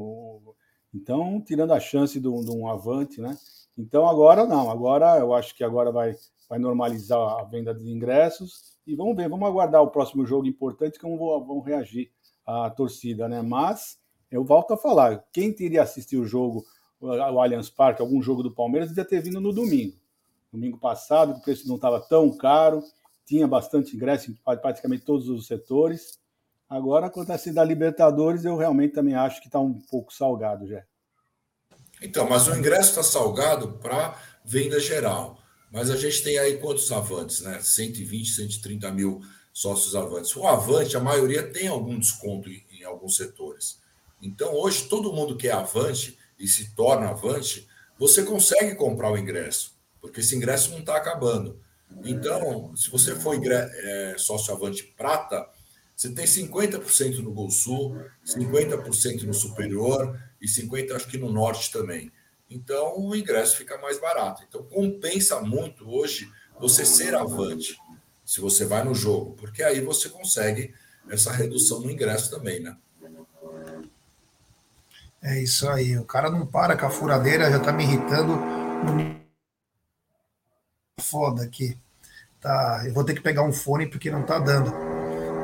Então, 0.92 1.40
tirando 1.40 1.72
a 1.72 1.80
chance 1.80 2.18
de 2.18 2.26
um 2.26 2.68
avante, 2.68 3.20
né? 3.20 3.36
Então 3.76 4.08
agora 4.08 4.46
não, 4.46 4.70
agora 4.70 5.18
eu 5.18 5.34
acho 5.34 5.54
que 5.54 5.62
agora 5.62 5.92
vai, 5.92 6.14
vai 6.48 6.58
normalizar 6.58 7.18
a 7.38 7.44
venda 7.44 7.74
de 7.74 7.90
ingressos 7.90 8.76
e 8.86 8.94
vamos 8.94 9.16
ver, 9.16 9.28
vamos 9.28 9.46
aguardar 9.46 9.82
o 9.82 9.90
próximo 9.90 10.24
jogo 10.24 10.46
importante 10.46 10.98
como 10.98 11.18
vão 11.44 11.60
reagir 11.60 12.10
a 12.46 12.70
torcida, 12.70 13.28
né? 13.28 13.42
Mas 13.42 13.98
eu 14.30 14.44
volto 14.44 14.72
a 14.72 14.76
falar, 14.76 15.24
quem 15.32 15.52
teria 15.52 15.82
assistir 15.82 16.16
o 16.16 16.24
jogo, 16.24 16.64
o 17.00 17.10
Allianz 17.10 17.68
Parque, 17.68 18.00
algum 18.00 18.22
jogo 18.22 18.42
do 18.42 18.54
Palmeiras, 18.54 18.88
devia 18.88 19.04
ter 19.04 19.20
vindo 19.20 19.40
no 19.40 19.52
domingo. 19.52 19.96
domingo 20.52 20.78
passado, 20.78 21.32
o 21.32 21.40
preço 21.40 21.68
não 21.68 21.76
estava 21.76 22.00
tão 22.00 22.34
caro, 22.36 22.82
tinha 23.26 23.46
bastante 23.46 23.94
ingresso 23.94 24.30
em 24.30 24.34
praticamente 24.56 25.04
todos 25.04 25.28
os 25.28 25.46
setores. 25.46 26.18
Agora, 26.68 27.06
acontece 27.06 27.52
da 27.52 27.64
Libertadores, 27.64 28.44
eu 28.44 28.56
realmente 28.56 28.94
também 28.94 29.14
acho 29.14 29.40
que 29.40 29.48
está 29.48 29.60
um 29.60 29.74
pouco 29.90 30.12
salgado 30.12 30.66
já. 30.66 30.82
Então, 32.02 32.28
mas 32.28 32.46
o 32.46 32.54
ingresso 32.54 32.90
está 32.90 33.02
salgado 33.02 33.72
para 33.78 34.20
venda 34.44 34.78
geral. 34.78 35.38
Mas 35.70 35.90
a 35.90 35.96
gente 35.96 36.22
tem 36.22 36.38
aí 36.38 36.58
quantos 36.58 36.90
avantes, 36.92 37.40
né? 37.40 37.60
120, 37.60 38.30
130 38.30 38.90
mil 38.92 39.20
sócios 39.52 39.96
avantes. 39.96 40.34
O 40.36 40.46
avante, 40.46 40.96
a 40.96 41.00
maioria 41.00 41.42
tem 41.42 41.66
algum 41.66 41.98
desconto 41.98 42.48
em, 42.48 42.64
em 42.72 42.84
alguns 42.84 43.16
setores. 43.16 43.78
Então, 44.22 44.54
hoje, 44.54 44.84
todo 44.84 45.12
mundo 45.12 45.36
que 45.36 45.48
é 45.48 45.52
avante 45.52 46.16
e 46.38 46.46
se 46.46 46.74
torna 46.74 47.10
avante, 47.10 47.66
você 47.98 48.22
consegue 48.22 48.74
comprar 48.74 49.10
o 49.10 49.18
ingresso, 49.18 49.74
porque 50.00 50.20
esse 50.20 50.36
ingresso 50.36 50.70
não 50.70 50.80
está 50.80 50.96
acabando. 50.96 51.58
Então, 52.04 52.74
se 52.76 52.90
você 52.90 53.14
for 53.14 53.38
é, 53.42 54.14
sócio 54.18 54.52
avante 54.52 54.82
prata, 54.96 55.48
você 55.94 56.10
tem 56.10 56.26
50% 56.26 57.18
no 57.20 57.32
Gol 57.32 57.50
Sul, 57.50 57.96
50% 58.24 59.22
no 59.22 59.32
Superior 59.32 60.20
e 60.46 60.48
50% 60.48 60.94
acho 60.94 61.08
que 61.08 61.18
no 61.18 61.30
Norte 61.30 61.72
também. 61.72 62.12
Então 62.48 62.98
o 62.98 63.14
ingresso 63.14 63.56
fica 63.56 63.76
mais 63.78 64.00
barato. 64.00 64.44
Então 64.48 64.62
compensa 64.62 65.40
muito 65.40 65.88
hoje 65.90 66.32
você 66.58 66.86
ser 66.86 67.14
avante, 67.14 67.76
se 68.24 68.40
você 68.40 68.64
vai 68.64 68.84
no 68.84 68.94
jogo, 68.94 69.34
porque 69.34 69.62
aí 69.62 69.80
você 69.80 70.08
consegue 70.08 70.72
essa 71.10 71.32
redução 71.32 71.80
no 71.80 71.90
ingresso 71.90 72.30
também, 72.30 72.60
né? 72.60 72.76
É 75.22 75.42
isso 75.42 75.68
aí. 75.68 75.98
O 75.98 76.04
cara 76.04 76.30
não 76.30 76.46
para 76.46 76.76
com 76.76 76.86
a 76.86 76.90
furadeira, 76.90 77.50
já 77.50 77.58
tá 77.58 77.72
me 77.72 77.82
irritando. 77.82 78.38
Foda 81.00 81.42
aqui. 81.42 81.76
Tá, 82.40 82.84
eu 82.86 82.94
vou 82.94 83.02
ter 83.02 83.14
que 83.14 83.20
pegar 83.20 83.42
um 83.42 83.52
fone 83.52 83.88
porque 83.88 84.10
não 84.10 84.24
tá 84.24 84.38
dando. 84.38 84.72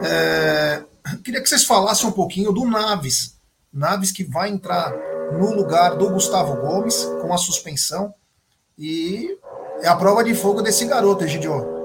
É, 0.05 0.85
queria 1.25 1.43
que 1.43 1.49
vocês 1.49 1.65
falassem 1.65 2.09
um 2.09 2.13
pouquinho 2.13 2.53
do 2.53 2.65
Naves. 2.65 3.42
Naves 3.73 4.13
que 4.13 4.23
vai 4.23 4.51
entrar 4.51 4.93
no 5.33 5.55
lugar 5.55 5.97
do 5.97 6.11
Gustavo 6.11 6.61
Gomes 6.61 7.05
com 7.23 7.33
a 7.33 7.39
suspensão. 7.39 8.15
E 8.79 9.39
é 9.81 9.89
a 9.89 9.97
prova 9.97 10.23
de 10.23 10.35
fogo 10.35 10.61
desse 10.61 10.85
garoto, 10.87 11.25
Egidio. 11.25 11.83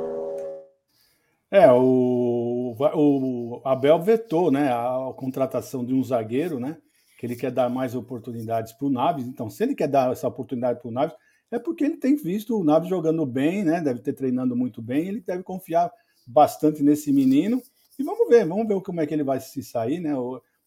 É, 1.49 1.71
o, 1.71 2.75
o 2.77 3.61
Abel 3.63 4.01
vetou 4.01 4.51
né, 4.51 4.69
a 4.69 5.13
contratação 5.15 5.85
de 5.85 5.93
um 5.93 6.03
zagueiro, 6.03 6.59
né? 6.59 6.77
Que 7.17 7.25
ele 7.25 7.35
quer 7.35 7.51
dar 7.51 7.69
mais 7.69 7.95
oportunidades 7.95 8.73
para 8.73 8.87
o 8.87 8.89
Naves. 8.89 9.25
Então, 9.25 9.49
se 9.49 9.63
ele 9.63 9.73
quer 9.73 9.87
dar 9.87 10.11
essa 10.11 10.27
oportunidade 10.27 10.79
para 10.79 10.89
o 10.89 10.91
Naves, 10.91 11.15
é 11.49 11.57
porque 11.57 11.85
ele 11.85 11.97
tem 11.97 12.15
visto 12.15 12.59
o 12.59 12.63
Naves 12.63 12.89
jogando 12.89 13.25
bem, 13.25 13.63
né? 13.63 13.79
Deve 13.79 14.01
ter 14.01 14.13
treinando 14.13 14.55
muito 14.55 14.81
bem, 14.81 15.07
ele 15.07 15.21
deve 15.21 15.41
confiar 15.41 15.91
bastante 16.25 16.83
nesse 16.83 17.11
menino. 17.13 17.61
E 17.97 18.03
vamos 18.03 18.27
ver, 18.27 18.45
vamos 18.45 18.67
ver 18.67 18.79
como 18.81 18.99
é 18.99 19.07
que 19.07 19.13
ele 19.13 19.23
vai 19.23 19.39
se 19.39 19.63
sair, 19.63 19.99
né? 19.99 20.13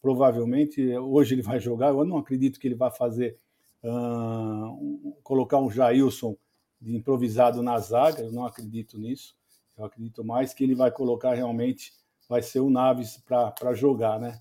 Provavelmente 0.00 0.96
hoje 0.96 1.34
ele 1.34 1.42
vai 1.42 1.60
jogar. 1.60 1.88
Eu 1.88 2.04
não 2.04 2.18
acredito 2.18 2.58
que 2.58 2.68
ele 2.68 2.74
vai 2.74 2.90
fazer 2.90 3.36
uh, 3.84 5.14
colocar 5.22 5.58
um 5.58 5.70
Jailson 5.70 6.36
de 6.80 6.96
improvisado 6.96 7.62
na 7.62 7.78
zaga. 7.78 8.22
Eu 8.22 8.32
não 8.32 8.46
acredito 8.46 8.98
nisso. 8.98 9.36
Eu 9.76 9.84
acredito 9.84 10.24
mais 10.24 10.54
que 10.54 10.64
ele 10.64 10.74
vai 10.74 10.90
colocar 10.90 11.34
realmente 11.34 11.92
vai 12.30 12.42
ser 12.42 12.60
o 12.60 12.70
Naves 12.70 13.16
para 13.26 13.74
jogar, 13.74 14.20
né? 14.20 14.38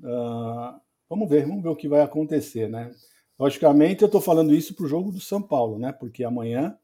Uh, 0.00 0.80
vamos 1.08 1.28
ver, 1.28 1.46
vamos 1.46 1.62
ver 1.62 1.68
o 1.68 1.76
que 1.76 1.88
vai 1.88 2.00
acontecer, 2.00 2.68
né? 2.68 2.92
Logicamente, 3.38 4.02
eu 4.02 4.06
estou 4.06 4.20
falando 4.20 4.52
isso 4.52 4.74
para 4.74 4.84
o 4.84 4.88
jogo 4.88 5.12
do 5.12 5.20
São 5.20 5.40
Paulo, 5.40 5.78
né? 5.78 5.92
Porque 5.92 6.24
amanhã 6.24 6.76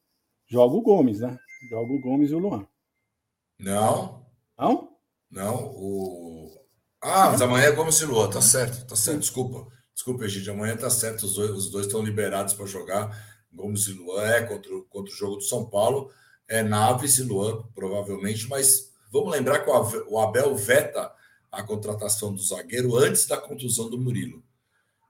joga 0.47 0.77
o 0.77 0.81
Gomes, 0.81 1.21
né? 1.21 1.37
Joga 1.69 1.93
o 1.93 2.01
Gomes 2.01 2.31
e 2.31 2.35
o 2.35 2.39
Luan. 2.39 2.65
Não. 3.59 4.25
Não? 4.57 4.97
Não, 5.29 5.67
o. 5.75 6.66
Ah, 7.09 7.31
mas 7.31 7.41
amanhã 7.41 7.67
é 7.67 7.71
Gomes 7.71 8.01
e 8.01 8.05
Lua, 8.05 8.29
tá 8.29 8.41
certo, 8.41 8.85
tá 8.85 8.97
certo, 8.97 9.21
desculpa. 9.21 9.73
Desculpa, 9.95 10.27
gente, 10.27 10.51
amanhã 10.51 10.77
tá 10.77 10.91
certo, 10.91 11.25
os 11.25 11.35
dois, 11.35 11.51
os 11.53 11.71
dois 11.71 11.87
estão 11.87 12.03
liberados 12.03 12.53
para 12.53 12.67
jogar. 12.67 13.17
Gomes 13.53 13.87
e 13.87 13.93
Luan 13.93 14.27
é 14.27 14.43
contra, 14.43 14.73
contra 14.91 15.13
o 15.13 15.17
jogo 15.17 15.37
do 15.37 15.45
São 15.45 15.71
Paulo, 15.71 16.11
é 16.49 16.65
Naves 16.65 17.19
e 17.19 17.23
Luan, 17.23 17.63
provavelmente, 17.73 18.49
mas 18.49 18.91
vamos 19.13 19.31
lembrar 19.31 19.61
que 19.61 19.71
o 19.71 20.19
Abel 20.19 20.57
veta 20.57 21.13
a 21.53 21.63
contratação 21.63 22.35
do 22.35 22.43
zagueiro 22.43 22.97
antes 22.97 23.25
da 23.25 23.37
contusão 23.37 23.89
do 23.89 24.01
Murilo. 24.01 24.43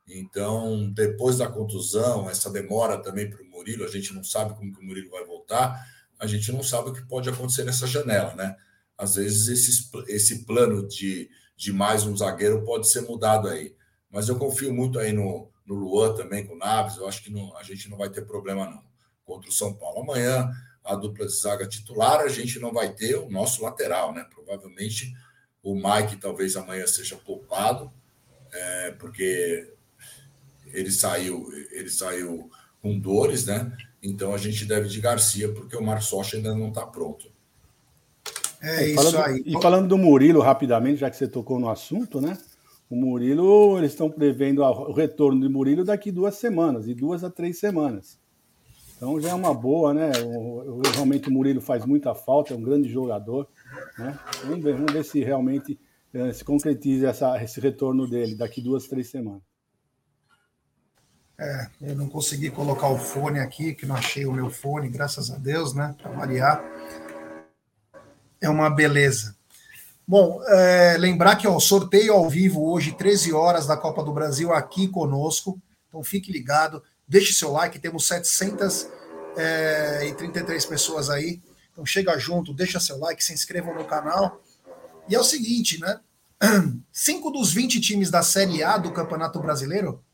Então, 0.06 0.92
depois 0.92 1.38
da 1.38 1.48
contusão, 1.48 2.28
essa 2.28 2.50
demora 2.50 2.98
também 2.98 3.30
para 3.30 3.42
o 3.42 3.46
Murilo, 3.46 3.87
a 3.87 3.90
gente 3.90 4.12
não 4.12 4.22
sabe 4.22 4.54
como 4.54 4.70
que 4.70 4.80
o 4.80 4.85
Murilo 4.85 5.09
vai 5.09 5.24
voltar, 5.24 5.82
a 6.18 6.26
gente 6.26 6.52
não 6.52 6.62
sabe 6.62 6.90
o 6.90 6.92
que 6.92 7.09
pode 7.09 7.30
acontecer 7.30 7.64
nessa 7.64 7.87
janela, 7.87 8.35
né? 8.35 8.54
às 8.98 9.16
vezes 9.16 9.48
esse, 9.48 9.90
esse 10.09 10.44
plano 10.44 10.87
de, 10.87 11.28
de 11.57 11.73
mais 11.73 12.05
um 12.05 12.16
zagueiro 12.16 12.62
pode 12.64 12.88
ser 12.88 13.03
mudado 13.03 13.49
aí. 13.49 13.75
Mas 14.11 14.29
eu 14.29 14.37
confio 14.37 14.73
muito 14.73 14.99
aí 14.99 15.12
no, 15.12 15.49
no 15.66 15.75
Luan 15.75 16.14
também, 16.14 16.47
com 16.47 16.55
o 16.55 16.59
Naves. 16.59 16.97
Eu 16.97 17.09
acho 17.09 17.23
que 17.23 17.33
não, 17.33 17.57
a 17.57 17.62
gente 17.62 17.88
não 17.88 17.97
vai 17.97 18.11
ter 18.11 18.27
problema, 18.27 18.66
não, 18.66 18.83
contra 19.25 19.49
o 19.49 19.53
São 19.53 19.75
Paulo. 19.75 20.03
Amanhã, 20.03 20.51
a 20.85 20.95
dupla 20.95 21.27
de 21.27 21.33
zaga 21.33 21.66
titular, 21.66 22.21
a 22.21 22.29
gente 22.29 22.59
não 22.61 22.73
vai 22.73 22.92
ter 22.92 23.16
o 23.16 23.31
nosso 23.31 23.62
lateral, 23.62 24.14
né? 24.14 24.25
Provavelmente 24.33 25.12
o 25.62 25.75
Mike 25.75 26.16
talvez 26.16 26.57
amanhã 26.57 26.87
seja 26.87 27.16
poupado, 27.16 27.92
é, 28.53 28.92
porque 28.92 29.75
ele 30.66 30.92
saiu, 30.92 31.51
ele 31.73 31.90
saiu 31.90 32.49
com 32.81 32.97
dores, 32.99 33.47
né? 33.47 33.77
Então 34.01 34.33
a 34.33 34.38
gente 34.38 34.64
deve 34.64 34.88
de 34.88 35.01
Garcia, 35.01 35.53
porque 35.53 35.77
o 35.77 35.83
Marcos 35.83 36.33
ainda 36.33 36.55
não 36.55 36.69
está 36.69 36.87
pronto. 36.87 37.33
É, 38.66 38.88
isso 38.88 39.12
falando, 39.12 39.26
aí. 39.26 39.42
E 39.46 39.62
falando 39.62 39.88
do 39.88 39.96
Murilo, 39.96 40.40
rapidamente, 40.40 40.98
já 40.98 41.09
que 41.09 41.16
você 41.16 41.29
tocou 41.29 41.61
no 41.61 41.68
assunto, 41.68 42.20
né? 42.20 42.37
O 42.90 42.96
Murilo, 42.96 43.79
eles 43.79 43.92
estão 43.92 44.11
prevendo 44.11 44.62
o 44.62 44.92
retorno 44.92 45.40
de 45.40 45.48
Murilo 45.48 45.85
daqui 45.85 46.11
duas 46.11 46.35
semanas, 46.35 46.85
de 46.85 46.94
duas 46.94 47.22
a 47.22 47.31
três 47.31 47.59
semanas. 47.59 48.18
Então 48.96 49.20
já 49.20 49.31
é 49.31 49.35
uma 49.35 49.55
boa, 49.55 49.94
né? 49.94 50.11
O, 50.24 50.81
realmente 50.94 51.29
o 51.29 51.33
Murilo 51.33 51.61
faz 51.61 51.85
muita 51.85 52.14
falta, 52.14 52.55
é 52.55 52.57
um 52.57 52.62
grande 52.62 52.88
jogador. 52.88 53.46
Né? 53.98 54.18
Vamos, 54.44 54.64
ver, 54.64 54.74
vamos 54.74 54.92
ver 54.92 55.05
se 55.05 55.22
realmente 55.22 55.79
eh, 56.12 56.33
se 56.33 56.44
concretiza 56.44 57.09
essa, 57.09 57.42
esse 57.42 57.61
retorno 57.61 58.09
dele 58.09 58.35
daqui 58.35 58.61
duas, 58.61 58.88
três 58.88 59.09
semanas. 59.09 59.42
É, 61.38 61.66
eu 61.83 61.94
não 61.94 62.09
consegui 62.09 62.50
colocar 62.50 62.88
o 62.88 62.96
fone 62.96 63.38
aqui, 63.38 63.74
que 63.74 63.85
não 63.85 63.94
achei 63.94 64.24
o 64.24 64.33
meu 64.33 64.48
fone, 64.48 64.88
graças 64.88 65.31
a 65.31 65.37
Deus, 65.37 65.74
né? 65.74 65.94
Para 66.00 66.11
variar 66.12 66.64
é 68.46 68.50
uma 68.50 68.70
beleza. 68.70 69.37
Bom, 70.06 70.40
é, 70.46 70.96
lembrar 70.98 71.35
que 71.37 71.48
o 71.48 71.59
sorteio 71.59 72.12
ao 72.14 72.30
vivo 72.30 72.70
hoje, 72.70 72.92
13 72.92 73.32
horas 73.32 73.66
da 73.66 73.76
Copa 73.76 74.04
do 74.04 74.12
Brasil, 74.12 74.52
aqui 74.52 74.87
conosco. 74.87 75.61
Então 75.88 76.04
fique 76.04 76.30
ligado, 76.30 76.82
deixe 77.09 77.32
seu 77.32 77.50
like, 77.50 77.78
temos 77.78 78.06
733 78.06 80.64
é, 80.64 80.68
pessoas 80.68 81.09
aí. 81.11 81.42
Então 81.72 81.85
chega 81.85 82.16
junto, 82.18 82.54
deixa 82.54 82.78
seu 82.78 82.98
like, 82.98 83.22
se 83.22 83.35
inscreva 83.35 83.74
no 83.74 83.85
canal. 83.85 84.40
E 85.09 85.14
é 85.14 85.18
o 85.18 85.24
seguinte, 85.24 85.80
né? 85.80 86.00
Cinco 86.92 87.30
dos 87.30 87.52
20 87.52 87.80
times 87.80 88.11
da 88.11 88.22
Série 88.22 88.62
A 88.62 88.78
do 88.78 88.92
Campeonato 88.92 89.40
Brasileiro 89.40 90.04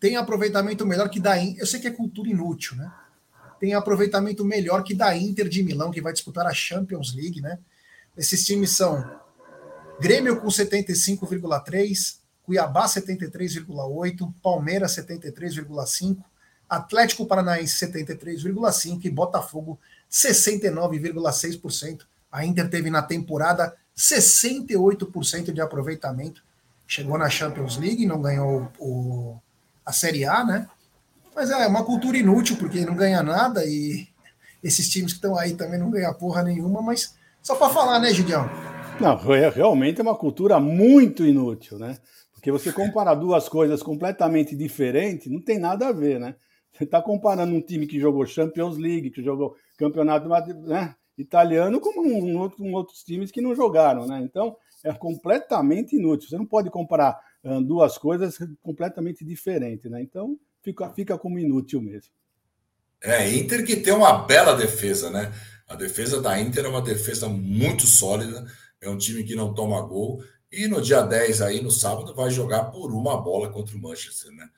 têm 0.00 0.16
aproveitamento 0.16 0.86
melhor 0.86 1.10
que 1.10 1.20
da. 1.20 1.36
Eu 1.44 1.66
sei 1.66 1.80
que 1.80 1.88
é 1.88 1.90
cultura 1.90 2.30
inútil, 2.30 2.76
né? 2.76 2.90
Tem 3.62 3.74
aproveitamento 3.74 4.44
melhor 4.44 4.82
que 4.82 4.92
da 4.92 5.16
Inter 5.16 5.48
de 5.48 5.62
Milão, 5.62 5.92
que 5.92 6.00
vai 6.00 6.12
disputar 6.12 6.44
a 6.48 6.52
Champions 6.52 7.14
League, 7.14 7.40
né? 7.40 7.60
Esses 8.16 8.44
times 8.44 8.70
são 8.70 9.08
Grêmio 10.00 10.40
com 10.40 10.48
75,3, 10.48 12.16
Cuiabá 12.42 12.86
73,8, 12.86 14.34
Palmeiras 14.42 14.96
73,5, 14.96 16.18
Atlético 16.68 17.24
Paranaense 17.24 17.86
73,5 17.86 19.04
e 19.04 19.10
Botafogo 19.10 19.78
69,6%. 20.10 22.00
A 22.32 22.44
Inter 22.44 22.68
teve 22.68 22.90
na 22.90 23.02
temporada 23.02 23.76
68% 23.96 25.52
de 25.52 25.60
aproveitamento. 25.60 26.42
Chegou 26.84 27.16
na 27.16 27.30
Champions 27.30 27.76
League, 27.76 28.06
não 28.06 28.20
ganhou 28.20 28.72
o, 28.80 29.38
a 29.86 29.92
Série 29.92 30.24
A, 30.24 30.44
né? 30.44 30.68
Mas 31.34 31.50
é 31.50 31.66
uma 31.66 31.84
cultura 31.84 32.16
inútil, 32.16 32.56
porque 32.56 32.84
não 32.84 32.94
ganha 32.94 33.22
nada 33.22 33.64
e 33.64 34.06
esses 34.62 34.88
times 34.88 35.12
que 35.12 35.18
estão 35.18 35.36
aí 35.36 35.54
também 35.54 35.78
não 35.78 35.90
ganham 35.90 36.12
porra 36.14 36.42
nenhuma, 36.42 36.80
mas 36.82 37.14
só 37.42 37.56
para 37.56 37.72
falar, 37.72 37.98
né, 37.98 38.12
Gideão? 38.12 38.48
Não, 39.00 39.34
é, 39.34 39.48
realmente 39.48 39.98
é 39.98 40.02
uma 40.02 40.14
cultura 40.14 40.60
muito 40.60 41.26
inútil, 41.26 41.78
né? 41.78 41.98
Porque 42.34 42.52
você 42.52 42.72
comparar 42.72 43.14
duas 43.14 43.48
coisas 43.48 43.82
completamente 43.82 44.54
diferentes, 44.54 45.30
não 45.30 45.40
tem 45.40 45.58
nada 45.58 45.88
a 45.88 45.92
ver, 45.92 46.20
né? 46.20 46.36
Você 46.72 46.84
está 46.84 47.00
comparando 47.02 47.54
um 47.54 47.60
time 47.60 47.86
que 47.86 48.00
jogou 48.00 48.26
Champions 48.26 48.76
League, 48.76 49.10
que 49.10 49.22
jogou 49.22 49.56
campeonato 49.76 50.28
né, 50.28 50.94
italiano, 51.18 51.80
com 51.80 52.00
um, 52.00 52.38
outro, 52.38 52.64
um 52.64 52.72
outros 52.74 53.02
times 53.02 53.30
que 53.30 53.40
não 53.40 53.54
jogaram, 53.54 54.06
né? 54.06 54.20
Então 54.22 54.56
é 54.84 54.92
completamente 54.92 55.96
inútil. 55.96 56.28
Você 56.28 56.36
não 56.36 56.46
pode 56.46 56.70
comparar 56.70 57.18
uh, 57.44 57.60
duas 57.60 57.98
coisas 57.98 58.38
completamente 58.62 59.24
diferentes, 59.24 59.90
né? 59.90 60.02
Então 60.02 60.36
fica, 60.62 60.88
fica 60.90 61.18
como 61.18 61.38
inútil 61.38 61.80
mesmo. 61.80 62.10
É, 63.02 63.28
Inter 63.34 63.66
que 63.66 63.76
tem 63.76 63.92
uma 63.92 64.24
bela 64.24 64.54
defesa, 64.54 65.10
né? 65.10 65.32
A 65.68 65.74
defesa 65.74 66.20
da 66.20 66.40
Inter 66.40 66.64
é 66.64 66.68
uma 66.68 66.82
defesa 66.82 67.28
muito 67.28 67.86
sólida, 67.86 68.46
é 68.80 68.88
um 68.88 68.96
time 68.96 69.24
que 69.24 69.34
não 69.34 69.52
toma 69.52 69.80
gol. 69.82 70.22
E 70.50 70.68
no 70.68 70.80
dia 70.80 71.02
10 71.02 71.40
aí, 71.40 71.60
no 71.60 71.70
sábado, 71.70 72.14
vai 72.14 72.30
jogar 72.30 72.64
por 72.64 72.92
uma 72.92 73.20
bola 73.20 73.50
contra 73.50 73.76
o 73.76 73.80
Manchester, 73.80 74.30
né? 74.32 74.48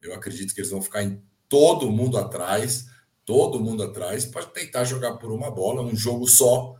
Eu 0.00 0.14
acredito 0.14 0.54
que 0.54 0.60
eles 0.60 0.70
vão 0.70 0.82
ficar 0.82 1.02
em 1.02 1.22
todo 1.48 1.90
mundo 1.90 2.16
atrás, 2.18 2.86
todo 3.24 3.60
mundo 3.60 3.82
atrás, 3.82 4.24
para 4.24 4.46
tentar 4.46 4.84
jogar 4.84 5.16
por 5.16 5.30
uma 5.30 5.50
bola, 5.50 5.82
um 5.82 5.94
jogo 5.94 6.26
só. 6.26 6.74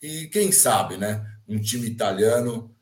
E 0.00 0.26
quem 0.28 0.52
sabe, 0.52 0.96
né? 0.96 1.26
Um 1.48 1.58
time 1.58 1.86
italiano, 1.86 2.72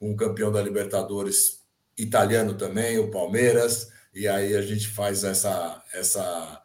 um 0.00 0.16
campeão 0.16 0.50
da 0.50 0.62
Libertadores 0.62 1.60
italiano 1.96 2.54
também, 2.54 2.98
o 2.98 3.10
Palmeiras, 3.10 3.88
e 4.16 4.26
aí 4.26 4.56
a 4.56 4.62
gente 4.62 4.88
faz 4.88 5.22
essa 5.22 5.84
essa 5.92 6.62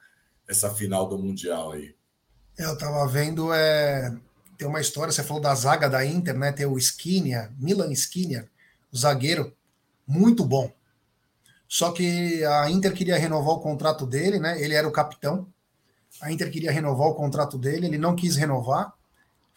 essa 0.48 0.74
final 0.74 1.08
do 1.08 1.20
Mundial 1.20 1.74
aí. 1.74 1.94
É, 2.58 2.66
eu 2.66 2.78
tava 2.78 3.06
vendo, 3.08 3.54
é, 3.54 4.14
tem 4.58 4.68
uma 4.68 4.80
história, 4.80 5.12
você 5.12 5.24
falou 5.24 5.42
da 5.42 5.54
zaga 5.54 5.90
da 5.90 6.06
Inter, 6.06 6.38
né? 6.38 6.52
Tem 6.52 6.66
o 6.66 6.78
Skinner, 6.78 7.52
Milan 7.58 7.92
Skinner, 7.92 8.50
o 8.92 8.98
zagueiro, 8.98 9.54
muito 10.08 10.46
bom. 10.46 10.72
Só 11.68 11.92
que 11.92 12.44
a 12.44 12.70
Inter 12.70 12.94
queria 12.94 13.18
renovar 13.18 13.56
o 13.56 13.60
contrato 13.60 14.06
dele, 14.06 14.40
né? 14.40 14.62
Ele 14.62 14.74
era 14.74 14.88
o 14.88 14.92
capitão. 14.92 15.48
A 16.22 16.32
Inter 16.32 16.52
queria 16.52 16.72
renovar 16.72 17.08
o 17.08 17.16
contrato 17.16 17.58
dele, 17.58 17.88
ele 17.88 17.98
não 17.98 18.16
quis 18.16 18.36
renovar. 18.36 18.94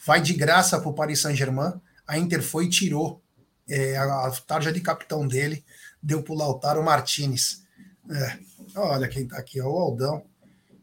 Vai 0.05 0.21
de 0.21 0.33
graça 0.33 0.81
para 0.81 0.89
o 0.89 0.95
Paris 0.95 1.21
Saint-Germain. 1.21 1.81
A 2.07 2.19
Inter 2.19 2.43
foi 2.43 2.67
e 2.67 2.71
tirou 2.71 3.21
é, 3.69 3.97
a, 3.97 4.27
a 4.27 4.31
tarja 4.31 4.73
de 4.73 4.81
capitão 4.81 5.27
dele, 5.27 5.65
deu 6.03 6.23
para 6.23 6.33
o 6.33 6.37
Lautaro 6.37 6.83
Martinez. 6.83 7.64
É, 8.11 8.39
olha 8.77 9.09
quem 9.09 9.25
está 9.25 9.39
aqui, 9.39 9.59
é 9.59 9.65
o 9.65 9.79
Aldão. 9.79 10.25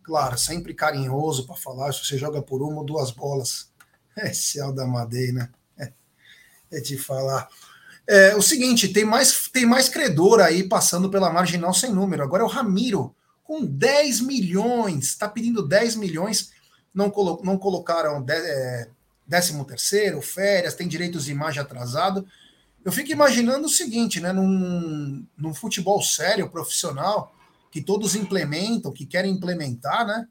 Claro, 0.04 0.38
sempre 0.38 0.74
carinhoso 0.74 1.46
para 1.46 1.56
falar 1.56 1.94
se 1.94 2.04
você 2.04 2.18
joga 2.18 2.42
por 2.42 2.62
uma 2.62 2.80
ou 2.80 2.86
duas 2.86 3.12
bolas. 3.12 3.70
É 4.14 4.34
céu 4.34 4.74
da 4.74 4.86
madeira, 4.86 5.32
né? 5.32 5.50
É, 6.70 6.78
é 6.78 6.82
te 6.82 6.98
falar. 6.98 7.48
É, 8.06 8.36
o 8.36 8.42
seguinte, 8.42 8.90
tem 8.90 9.06
mais, 9.06 9.48
tem 9.48 9.66
mais 9.66 9.88
credor 9.88 10.42
aí 10.42 10.68
passando 10.68 11.10
pela 11.10 11.32
marginal 11.32 11.74
sem 11.74 11.94
número. 11.94 12.22
Agora 12.22 12.44
é 12.44 12.46
o 12.46 12.50
Ramiro, 12.50 13.16
com 13.42 13.66
10 13.66 14.20
milhões, 14.20 15.06
está 15.06 15.30
pedindo 15.30 15.66
10 15.66 15.96
milhões, 15.96 16.52
não, 16.94 17.10
colo, 17.10 17.40
não 17.42 17.58
colocaram 17.58 18.22
de, 18.22 18.34
é, 18.34 18.90
13 19.30 19.64
terceiro, 19.64 20.22
férias, 20.22 20.76
tem 20.76 20.90
direitos 20.90 21.24
de 21.24 21.32
imagem 21.32 21.62
atrasado. 21.62 22.28
Eu 22.84 22.92
fico 22.92 23.12
imaginando 23.12 23.66
o 23.66 23.70
seguinte, 23.70 24.20
né? 24.20 24.34
Num, 24.34 25.26
num 25.38 25.54
futebol 25.54 26.02
sério, 26.02 26.50
profissional, 26.50 27.36
que 27.72 27.82
todos 27.82 28.16
implementam, 28.16 28.92
que 28.92 29.06
querem 29.06 29.34
implementar, 29.34 30.06
né? 30.06 30.28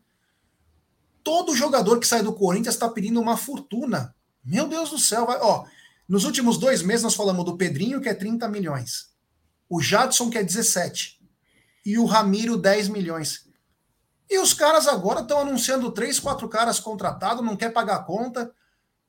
Todo 1.22 1.54
jogador 1.54 2.00
que 2.00 2.06
sai 2.06 2.22
do 2.22 2.32
Corinthians 2.32 2.74
está 2.74 2.88
pedindo 2.88 3.20
uma 3.20 3.36
fortuna. 3.36 4.14
Meu 4.44 4.66
Deus 4.66 4.90
do 4.90 4.98
céu, 4.98 5.26
vai, 5.26 5.38
ó. 5.40 5.64
Nos 6.08 6.24
últimos 6.24 6.58
dois 6.58 6.82
meses 6.82 7.04
nós 7.04 7.14
falamos 7.14 7.44
do 7.44 7.56
Pedrinho, 7.56 8.00
que 8.00 8.08
é 8.08 8.14
30 8.14 8.48
milhões. 8.48 9.10
O 9.68 9.80
Jadson, 9.80 10.28
que 10.28 10.38
é 10.38 10.42
17. 10.42 11.20
E 11.86 11.98
o 11.98 12.04
Ramiro, 12.04 12.56
10 12.56 12.88
milhões. 12.88 13.48
E 14.28 14.38
os 14.38 14.52
caras 14.52 14.88
agora 14.88 15.20
estão 15.20 15.40
anunciando 15.40 15.90
três, 15.92 16.18
quatro 16.18 16.48
caras 16.48 16.80
contratados, 16.80 17.44
não 17.44 17.56
quer 17.56 17.72
pagar 17.72 17.96
a 17.96 18.02
conta. 18.02 18.52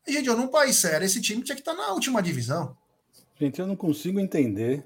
E, 0.05 0.13
gente, 0.13 0.27
eu 0.27 0.37
num 0.37 0.47
país 0.47 0.77
sério, 0.77 1.05
esse 1.05 1.21
time 1.21 1.43
tinha 1.43 1.55
que 1.55 1.61
estar 1.61 1.75
tá 1.75 1.81
na 1.81 1.93
última 1.93 2.21
divisão. 2.21 2.77
Gente, 3.41 3.59
eu 3.59 3.65
não 3.65 3.75
consigo 3.75 4.19
entender 4.19 4.85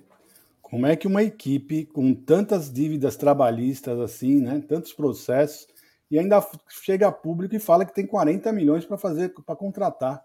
como 0.62 0.86
é 0.86 0.96
que 0.96 1.08
uma 1.08 1.22
equipe 1.22 1.84
com 1.88 2.14
tantas 2.14 2.72
dívidas 2.72 3.18
trabalhistas 3.18 4.00
assim, 4.00 4.40
né, 4.40 4.64
tantos 4.66 4.94
processos, 4.94 5.68
e 6.10 6.18
ainda 6.18 6.42
chega 6.70 7.10
a 7.10 7.12
público 7.12 7.54
e 7.54 7.60
fala 7.60 7.84
que 7.84 7.94
tem 7.94 8.08
40 8.08 8.54
milhões 8.54 8.86
para 8.86 8.98
fazer, 8.98 9.34
para 9.46 9.58
contratar. 9.58 10.24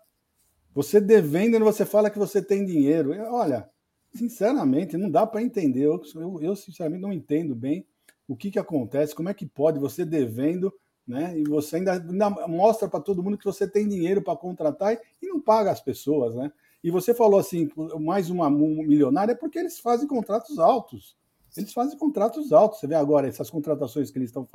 Você 0.72 1.00
devendo, 1.00 1.58
você 1.58 1.84
fala 1.84 2.08
que 2.08 2.20
você 2.20 2.40
tem 2.40 2.64
dinheiro. 2.64 3.10
Olha, 3.32 3.68
sinceramente, 4.14 4.96
não 4.96 5.10
dá 5.10 5.26
para 5.26 5.42
entender. 5.42 5.86
Eu, 5.86 6.00
eu, 6.14 6.40
eu, 6.40 6.54
sinceramente, 6.54 7.02
não 7.02 7.12
entendo 7.12 7.52
bem 7.56 7.84
o 8.28 8.36
que, 8.36 8.52
que 8.52 8.60
acontece, 8.60 9.12
como 9.12 9.28
é 9.28 9.34
que 9.34 9.44
pode 9.44 9.80
você 9.80 10.04
devendo, 10.04 10.72
né? 11.04 11.36
E 11.36 11.42
você 11.42 11.76
ainda, 11.76 11.94
ainda 11.94 12.30
mostra 12.46 12.88
para 12.88 13.00
todo 13.00 13.24
mundo 13.24 13.36
que 13.36 13.44
você 13.44 13.66
tem 13.66 13.88
dinheiro 13.88 14.22
para 14.22 14.36
contratar 14.36 14.96
e 15.20 15.26
não 15.26 15.40
paga 15.40 15.72
as 15.72 15.80
pessoas, 15.80 16.36
né? 16.36 16.52
E 16.82 16.90
você 16.90 17.12
falou 17.12 17.38
assim, 17.38 17.68
mais 18.00 18.30
uma 18.30 18.48
milionária, 18.50 19.32
é 19.32 19.36
porque 19.36 19.58
eles 19.58 19.78
fazem 19.78 20.08
contratos 20.08 20.58
altos. 20.58 21.16
Eles 21.56 21.72
fazem 21.72 21.98
contratos 21.98 22.52
altos. 22.52 22.80
Você 22.80 22.86
vê 22.86 22.94
agora 22.94 23.28
essas 23.28 23.50
contratações 23.50 24.10
que 24.10 24.18
eles 24.18 24.30
estão 24.30 24.48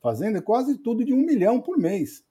fazendo, 0.00 0.38
é 0.38 0.40
quase 0.40 0.78
tudo 0.78 1.04
de 1.04 1.12
um 1.12 1.24
milhão 1.24 1.60
por 1.60 1.78
mês. 1.78 2.24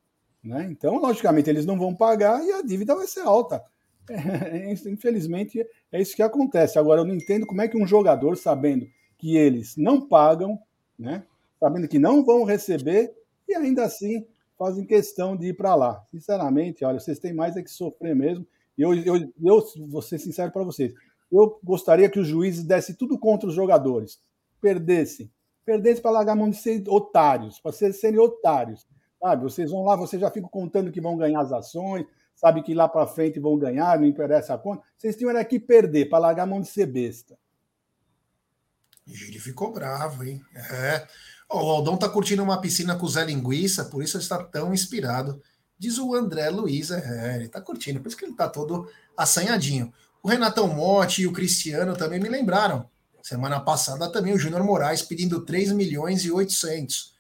Né? 0.44 0.68
Então, 0.72 0.98
logicamente, 0.98 1.50
eles 1.50 1.66
não 1.66 1.78
vão 1.78 1.96
pagar 1.96 2.44
e 2.44 2.52
a 2.52 2.62
dívida 2.62 2.96
vai 2.96 3.08
ser 3.08 3.22
alta. 3.22 3.64
É, 4.10 4.74
infelizmente, 4.90 5.66
é 5.90 6.02
isso 6.02 6.16
que 6.16 6.24
acontece. 6.24 6.78
Agora, 6.78 7.00
eu 7.00 7.06
não 7.06 7.14
entendo 7.14 7.46
como 7.46 7.62
é 7.62 7.68
que 7.68 7.78
um 7.78 7.88
jogador, 7.88 8.36
sabendo 8.36 8.86
que 9.18 9.38
eles 9.38 9.78
não 9.78 10.06
pagam, 10.06 10.60
né? 11.00 11.24
sabendo 11.60 11.88
que 11.88 12.00
não 12.00 12.26
vão 12.26 12.44
receber, 12.44 13.14
e 13.48 13.54
ainda 13.54 13.84
assim 13.86 14.26
fazem 14.58 14.86
questão 14.86 15.38
de 15.38 15.50
ir 15.50 15.54
para 15.54 15.76
lá. 15.76 16.04
Sinceramente, 16.10 16.84
olha, 16.84 17.00
vocês 17.00 17.20
têm 17.20 17.34
mais 17.34 17.56
é 17.56 17.62
que 17.62 17.70
sofrer 17.70 18.16
mesmo. 18.16 18.46
Eu, 18.82 18.94
eu, 18.94 19.34
eu 19.44 19.64
vou 19.88 20.02
ser 20.02 20.20
sincero 20.20 20.52
para 20.52 20.64
vocês. 20.64 20.94
Eu 21.32 21.60
gostaria 21.64 22.10
que 22.10 22.20
os 22.20 22.28
juízes 22.28 22.64
dessem 22.64 22.96
tudo 22.96 23.18
contra 23.18 23.48
os 23.48 23.56
jogadores. 23.56 24.20
Perdessem. 24.60 25.32
Perdessem 25.66 26.02
para 26.02 26.12
largar 26.12 26.34
a 26.34 26.36
mão 26.36 26.50
de 26.50 26.58
ser 26.58 26.84
otários, 26.88 27.60
para 27.60 27.72
serem 27.72 28.20
otários. 28.20 28.86
Sabe? 29.20 29.44
Vocês 29.44 29.72
vão 29.72 29.84
lá, 29.84 29.96
vocês 29.96 30.20
já 30.20 30.30
ficam 30.32 30.50
contando 30.50 30.92
que 30.92 31.00
vão 31.00 31.16
ganhar 31.16 31.42
as 31.42 31.52
ações, 31.52 32.06
sabe 32.36 32.64
que 32.64 32.74
lá 32.74 32.90
para 32.90 33.06
frente 33.08 33.40
vão 33.40 33.58
ganhar, 33.58 34.00
não 34.00 34.08
interessa 34.08 34.56
a 34.56 34.58
conta. 34.58 34.84
Vocês 34.98 35.16
tinham 35.16 35.36
aqui 35.38 35.60
perder 35.60 36.10
para 36.10 36.20
largar 36.20 36.44
a 36.44 36.48
mão 36.48 36.60
de 36.60 36.68
ser 36.68 36.88
besta. 36.88 37.38
Ele 39.08 39.40
ficou 39.40 39.72
bravo, 39.72 40.24
hein? 40.24 40.42
É. 40.56 41.08
o 41.52 41.58
Aldão 41.58 41.98
tá 41.98 42.08
curtindo 42.10 42.44
uma 42.44 42.62
piscina 42.62 42.96
com 42.96 43.08
Zé 43.08 43.26
Linguiça, 43.26 43.86
por 43.86 44.04
isso 44.04 44.18
ele 44.18 44.24
está 44.24 44.44
tão 44.44 44.74
inspirado. 44.74 45.42
Diz 45.82 45.98
o 45.98 46.14
André 46.14 46.48
Luiz, 46.52 46.92
é, 46.92 47.38
ele 47.38 47.50
tá 47.50 47.60
curtindo, 47.60 48.00
por 48.00 48.08
isso 48.08 48.16
que 48.16 48.24
ele 48.24 48.36
tá 48.36 48.48
todo 48.48 48.88
assanhadinho. 49.18 49.92
O 50.22 50.30
Renatão 50.30 50.68
Motti 50.68 51.24
e 51.24 51.28
o 51.28 51.34
Cristiano 51.34 51.98
também 51.98 52.20
me 52.20 52.30
lembraram. 52.30 52.88
Semana 53.24 53.60
passada 53.60 54.08
também 54.08 54.32
o 54.32 54.38
Júnior 54.38 54.64
Moraes 54.64 55.02
pedindo 55.02 55.42
3 55.42 55.72
milhões 55.72 56.24
e 56.24 56.32
800. 56.32 57.16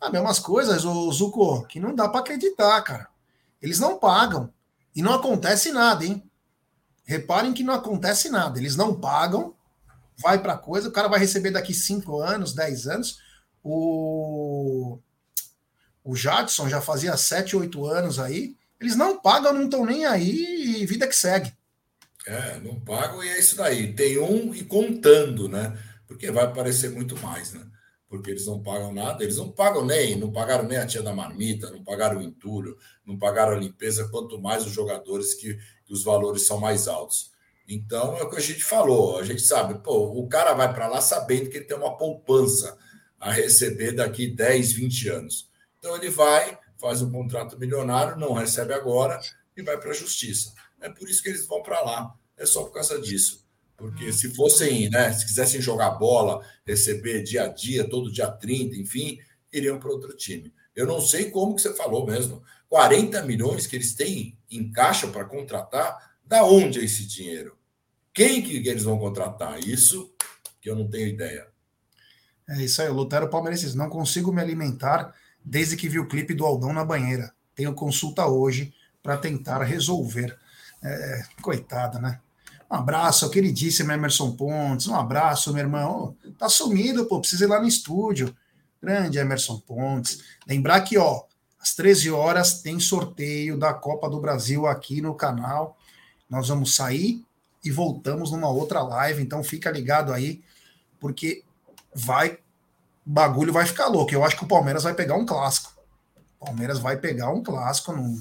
As 0.00 0.10
mesmas 0.10 0.40
coisas, 0.40 0.84
o 0.84 1.12
Zuko, 1.12 1.64
que 1.68 1.78
não 1.78 1.94
dá 1.94 2.08
para 2.08 2.18
acreditar, 2.18 2.82
cara. 2.82 3.06
Eles 3.62 3.78
não 3.78 3.96
pagam. 3.96 4.52
E 4.92 5.00
não 5.00 5.14
acontece 5.14 5.70
nada, 5.70 6.04
hein? 6.04 6.28
Reparem 7.04 7.54
que 7.54 7.62
não 7.62 7.74
acontece 7.74 8.28
nada. 8.28 8.58
Eles 8.58 8.74
não 8.74 8.92
pagam, 8.92 9.54
vai 10.16 10.42
para 10.42 10.58
coisa, 10.58 10.88
o 10.88 10.92
cara 10.92 11.06
vai 11.06 11.20
receber 11.20 11.52
daqui 11.52 11.72
5 11.72 12.20
anos, 12.20 12.54
10 12.54 12.88
anos. 12.88 13.18
O, 13.62 14.98
o 16.04 16.14
Jadson 16.14 16.68
já 16.68 16.82
fazia 16.82 17.16
7, 17.16 17.56
8 17.56 17.86
anos 17.86 18.18
aí. 18.18 18.54
Eles 18.78 18.94
não 18.94 19.18
pagam, 19.18 19.54
não 19.54 19.64
estão 19.64 19.86
nem 19.86 20.04
aí 20.04 20.82
e 20.82 20.86
vida 20.86 21.08
que 21.08 21.16
segue. 21.16 21.52
É, 22.26 22.60
não 22.60 22.78
pagam 22.78 23.24
e 23.24 23.28
é 23.28 23.38
isso 23.38 23.56
daí. 23.56 23.92
Tem 23.94 24.18
um 24.18 24.54
e 24.54 24.62
contando, 24.62 25.48
né? 25.48 25.76
Porque 26.06 26.30
vai 26.30 26.44
aparecer 26.44 26.90
muito 26.90 27.18
mais, 27.18 27.54
né? 27.54 27.66
Porque 28.08 28.30
eles 28.30 28.46
não 28.46 28.62
pagam 28.62 28.92
nada, 28.92 29.24
eles 29.24 29.38
não 29.38 29.50
pagam 29.50 29.84
nem, 29.84 30.16
não 30.16 30.30
pagaram 30.30 30.64
nem 30.68 30.78
a 30.78 30.86
tia 30.86 31.02
da 31.02 31.12
marmita, 31.12 31.70
não 31.70 31.82
pagaram 31.82 32.18
o 32.18 32.22
entulho, 32.22 32.76
não 33.04 33.18
pagaram 33.18 33.52
a 33.52 33.58
limpeza, 33.58 34.08
quanto 34.08 34.40
mais 34.40 34.64
os 34.64 34.72
jogadores 34.72 35.34
que, 35.34 35.58
que 35.84 35.92
os 35.92 36.04
valores 36.04 36.46
são 36.46 36.60
mais 36.60 36.86
altos. 36.86 37.32
Então 37.66 38.16
é 38.18 38.22
o 38.22 38.30
que 38.30 38.36
a 38.36 38.40
gente 38.40 38.62
falou, 38.62 39.18
a 39.18 39.24
gente 39.24 39.40
sabe, 39.40 39.82
pô, 39.82 40.12
o 40.18 40.28
cara 40.28 40.52
vai 40.52 40.72
para 40.72 40.86
lá 40.86 41.00
sabendo 41.00 41.48
que 41.48 41.56
ele 41.56 41.64
tem 41.64 41.76
uma 41.76 41.96
poupança 41.96 42.76
a 43.18 43.32
receber 43.32 43.92
daqui 43.92 44.26
10, 44.26 44.72
20 44.72 45.08
anos. 45.08 45.50
Então 45.84 45.94
ele 45.96 46.08
vai, 46.08 46.58
faz 46.80 47.02
um 47.02 47.12
contrato 47.12 47.58
milionário, 47.58 48.16
não 48.16 48.32
recebe 48.32 48.72
agora 48.72 49.20
e 49.54 49.62
vai 49.62 49.78
para 49.78 49.90
a 49.90 49.94
justiça. 49.94 50.54
É 50.80 50.88
por 50.88 51.06
isso 51.06 51.22
que 51.22 51.28
eles 51.28 51.46
vão 51.46 51.62
para 51.62 51.78
lá. 51.82 52.14
É 52.38 52.46
só 52.46 52.64
por 52.64 52.72
causa 52.72 52.98
disso. 52.98 53.46
Porque 53.76 54.10
se 54.10 54.34
fossem, 54.34 54.88
né, 54.88 55.12
se 55.12 55.26
quisessem 55.26 55.60
jogar 55.60 55.90
bola, 55.90 56.42
receber 56.66 57.22
dia 57.22 57.44
a 57.44 57.48
dia, 57.48 57.86
todo 57.86 58.10
dia 58.10 58.30
30, 58.30 58.76
enfim, 58.76 59.18
iriam 59.52 59.78
para 59.78 59.90
outro 59.90 60.16
time. 60.16 60.54
Eu 60.74 60.86
não 60.86 61.02
sei 61.02 61.30
como 61.30 61.54
que 61.54 61.60
você 61.60 61.74
falou 61.74 62.06
mesmo. 62.06 62.42
40 62.70 63.20
milhões 63.24 63.66
que 63.66 63.76
eles 63.76 63.94
têm 63.94 64.38
em 64.50 64.72
caixa 64.72 65.06
para 65.08 65.26
contratar, 65.26 66.16
da 66.24 66.46
onde 66.46 66.80
é 66.80 66.84
esse 66.84 67.06
dinheiro? 67.06 67.58
Quem 68.14 68.40
que 68.40 68.66
eles 68.66 68.84
vão 68.84 68.98
contratar? 68.98 69.60
Isso 69.60 70.14
que 70.62 70.70
eu 70.70 70.74
não 70.74 70.88
tenho 70.88 71.08
ideia. 71.08 71.46
É 72.48 72.62
isso 72.62 72.80
aí, 72.80 72.88
o 72.88 72.94
Lutero 72.94 73.28
Palmeirense 73.28 73.76
não 73.76 73.90
consigo 73.90 74.32
me 74.32 74.40
alimentar 74.40 75.14
desde 75.44 75.76
que 75.76 75.88
vi 75.88 75.98
o 75.98 76.08
clipe 76.08 76.34
do 76.34 76.46
Aldão 76.46 76.72
na 76.72 76.84
banheira. 76.84 77.32
Tenho 77.54 77.74
consulta 77.74 78.26
hoje 78.26 78.72
para 79.02 79.16
tentar 79.16 79.62
resolver. 79.62 80.36
É, 80.82 81.22
coitada, 81.40 81.98
né? 81.98 82.20
Um 82.70 82.76
abraço, 82.76 83.30
queridíssimo 83.30 83.92
Emerson 83.92 84.32
Pontes. 84.32 84.86
Um 84.86 84.94
abraço, 84.94 85.52
meu 85.52 85.62
irmão. 85.62 86.16
Tá 86.38 86.48
sumido, 86.48 87.06
pô. 87.06 87.20
Precisa 87.20 87.44
ir 87.44 87.48
lá 87.48 87.60
no 87.60 87.68
estúdio. 87.68 88.34
Grande 88.82 89.18
Emerson 89.18 89.60
Pontes. 89.60 90.22
Lembrar 90.46 90.80
que, 90.82 90.98
ó, 90.98 91.24
às 91.60 91.74
13 91.74 92.10
horas 92.10 92.60
tem 92.60 92.78
sorteio 92.80 93.58
da 93.58 93.72
Copa 93.72 94.10
do 94.10 94.20
Brasil 94.20 94.66
aqui 94.66 95.00
no 95.00 95.14
canal. 95.14 95.78
Nós 96.28 96.48
vamos 96.48 96.74
sair 96.74 97.24
e 97.64 97.70
voltamos 97.70 98.30
numa 98.30 98.50
outra 98.50 98.82
live, 98.82 99.22
então 99.22 99.42
fica 99.42 99.70
ligado 99.70 100.12
aí, 100.12 100.42
porque 101.00 101.42
vai 101.94 102.38
bagulho 103.04 103.52
vai 103.52 103.66
ficar 103.66 103.86
louco. 103.88 104.12
Eu 104.12 104.24
acho 104.24 104.36
que 104.36 104.44
o 104.44 104.48
Palmeiras 104.48 104.82
vai 104.82 104.94
pegar 104.94 105.16
um 105.16 105.26
clássico. 105.26 105.72
O 106.40 106.46
Palmeiras 106.46 106.78
vai 106.78 106.96
pegar 106.96 107.30
um 107.30 107.42
clássico. 107.42 107.92
No... 107.92 108.20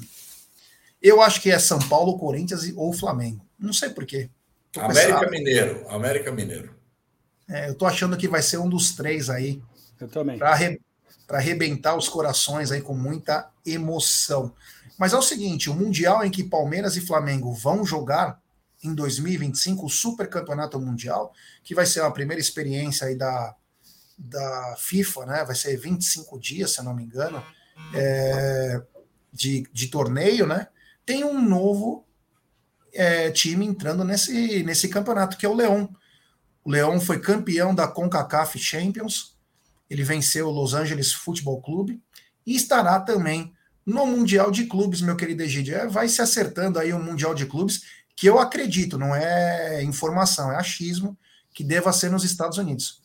Eu 1.01 1.21
acho 1.21 1.41
que 1.41 1.51
é 1.51 1.59
São 1.59 1.79
Paulo, 1.79 2.17
Corinthians 2.17 2.71
ou 2.75 2.93
Flamengo. 2.93 3.45
Não 3.57 3.73
sei 3.73 3.89
porquê. 3.89 4.29
América 4.77 5.29
Mineiro. 5.29 5.85
América 5.89 6.31
Mineiro. 6.31 6.75
É, 7.47 7.69
eu 7.69 7.75
tô 7.75 7.85
achando 7.85 8.17
que 8.17 8.27
vai 8.27 8.41
ser 8.41 8.57
um 8.57 8.69
dos 8.69 8.95
três 8.95 9.29
aí. 9.29 9.61
Eu 9.99 10.07
também. 10.07 10.37
Para 10.37 10.51
arre... 10.51 10.81
arrebentar 11.29 11.95
os 11.95 12.09
corações 12.09 12.71
aí 12.71 12.81
com 12.81 12.95
muita 12.95 13.49
emoção. 13.65 14.53
Mas 14.97 15.13
é 15.13 15.17
o 15.17 15.21
seguinte: 15.21 15.69
o 15.69 15.75
Mundial 15.75 16.25
em 16.25 16.31
que 16.31 16.43
Palmeiras 16.43 16.95
e 16.95 17.01
Flamengo 17.01 17.53
vão 17.53 17.85
jogar 17.85 18.41
em 18.83 18.93
2025, 18.93 19.85
o 19.85 19.89
Super 19.89 20.29
Campeonato 20.29 20.79
Mundial, 20.79 21.33
que 21.63 21.73
vai 21.73 21.85
ser 21.85 22.01
a 22.01 22.11
primeira 22.11 22.41
experiência 22.41 23.07
aí 23.07 23.15
da, 23.15 23.55
da 24.23 24.75
FIFA, 24.77 25.25
né? 25.25 25.43
Vai 25.43 25.55
ser 25.55 25.75
25 25.77 26.39
dias, 26.39 26.71
se 26.71 26.79
eu 26.79 26.85
não 26.85 26.95
me 26.95 27.03
engano, 27.03 27.43
é, 27.93 28.81
de, 29.31 29.67
de 29.73 29.87
torneio, 29.87 30.47
né? 30.47 30.67
Tem 31.05 31.25
um 31.25 31.41
novo 31.41 32.07
é, 32.93 33.29
time 33.31 33.65
entrando 33.65 34.05
nesse, 34.05 34.63
nesse 34.63 34.87
campeonato, 34.87 35.37
que 35.37 35.45
é 35.45 35.49
o 35.49 35.53
Leão. 35.53 35.93
O 36.63 36.71
Leão 36.71 37.01
foi 37.01 37.19
campeão 37.19 37.75
da 37.75 37.85
CONCACAF 37.85 38.57
Champions, 38.57 39.37
ele 39.89 40.03
venceu 40.03 40.47
o 40.47 40.51
Los 40.51 40.73
Angeles 40.73 41.11
Football 41.11 41.61
Club 41.61 41.99
e 42.45 42.55
estará 42.55 43.01
também 43.01 43.53
no 43.85 44.05
Mundial 44.07 44.49
de 44.49 44.65
Clubes, 44.65 45.01
meu 45.01 45.17
querido 45.17 45.43
Egidio. 45.43 45.75
É, 45.75 45.85
vai 45.85 46.07
se 46.07 46.21
acertando 46.21 46.79
aí 46.79 46.93
o 46.93 46.97
um 46.97 47.03
Mundial 47.03 47.35
de 47.35 47.45
Clubes, 47.45 47.81
que 48.15 48.27
eu 48.27 48.39
acredito, 48.39 48.97
não 48.97 49.13
é 49.13 49.83
informação, 49.83 50.49
é 50.49 50.55
achismo, 50.55 51.17
que 51.53 51.63
deva 51.63 51.91
ser 51.91 52.09
nos 52.09 52.23
Estados 52.23 52.57
Unidos. 52.57 53.02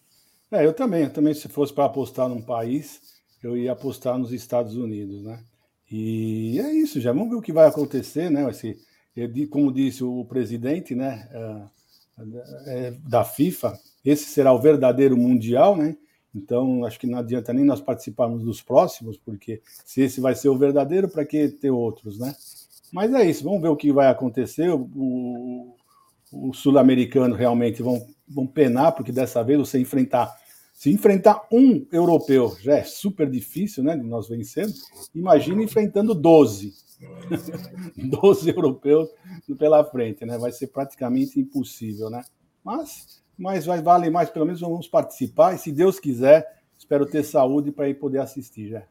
É, 0.51 0.65
eu 0.65 0.73
também, 0.73 1.05
eu 1.05 1.13
também, 1.13 1.35
se 1.35 1.49
fosse 1.49 1.73
para 1.73 1.85
apostar 1.85 2.29
num 2.29 2.41
país, 2.41 3.01
eu 3.43 3.57
ia 3.57 3.73
apostar 3.73 4.19
nos 4.19 4.33
Estados 4.33 4.77
Unidos, 4.77 5.23
né? 5.23 5.45
E 5.91 6.59
é 6.61 6.73
isso, 6.73 7.01
já 7.01 7.13
vamos 7.13 7.31
ver 7.31 7.37
o 7.37 7.43
que 7.43 7.53
vai 7.53 7.67
acontecer, 7.67 8.31
né? 8.31 8.49
Esse, 8.49 8.79
como 9.51 9.73
disse 9.73 10.03
o 10.05 10.25
presidente, 10.25 10.95
né? 10.95 11.29
É, 12.67 12.91
da 13.07 13.25
FIFA, 13.25 13.79
esse 14.05 14.25
será 14.25 14.53
o 14.53 14.61
verdadeiro 14.61 15.17
mundial, 15.17 15.77
né? 15.77 15.97
Então, 16.35 16.85
acho 16.85 16.99
que 16.99 17.07
não 17.07 17.19
adianta 17.19 17.53
nem 17.53 17.65
nós 17.65 17.81
participarmos 17.81 18.43
dos 18.43 18.63
próximos, 18.63 19.17
porque 19.17 19.63
se 19.85 20.03
esse 20.03 20.21
vai 20.21 20.35
ser 20.35 20.49
o 20.49 20.59
verdadeiro, 20.59 21.09
para 21.09 21.25
que 21.25 21.49
ter 21.49 21.71
outros, 21.71 22.19
né? 22.19 22.35
Mas 22.93 23.13
é 23.13 23.25
isso, 23.25 23.45
vamos 23.45 23.61
ver 23.61 23.69
o 23.69 23.77
que 23.77 23.93
vai 23.93 24.09
acontecer. 24.09 24.71
O, 24.71 25.77
o 26.33 26.53
sul-americano 26.53 27.35
realmente 27.35 27.83
vão, 27.83 28.07
vão 28.27 28.47
penar, 28.47 28.93
porque 28.93 29.13
dessa 29.13 29.43
vez 29.43 29.59
você 29.59 29.79
enfrentar. 29.79 30.35
Se 30.79 30.93
enfrentar 30.93 31.45
um 31.51 31.85
europeu 31.91 32.57
já 32.61 32.77
é 32.77 32.85
super 32.85 33.29
difícil, 33.29 33.83
né? 33.83 33.97
De 33.97 34.05
nós 34.05 34.29
vencermos. 34.29 34.81
Imagina 35.13 35.61
enfrentando 35.61 36.15
12. 36.15 36.73
12 37.97 38.51
europeus 38.55 39.09
pela 39.59 39.85
frente, 39.85 40.25
né? 40.25 40.39
Vai 40.39 40.53
ser 40.53 40.69
praticamente 40.69 41.41
impossível, 41.41 42.09
né? 42.09 42.23
Mas, 42.63 43.21
mas 43.37 43.67
vai, 43.67 43.83
vale 43.83 44.09
mais, 44.09 44.31
pelo 44.31 44.47
menos 44.47 44.61
vamos 44.61 44.87
participar, 44.87 45.53
e 45.53 45.59
se 45.59 45.73
Deus 45.73 45.99
quiser, 45.99 46.47
espero 46.79 47.07
ter 47.07 47.25
saúde 47.25 47.73
para 47.73 47.93
poder 47.97 48.21
assistir 48.21 48.69
já. 48.69 48.85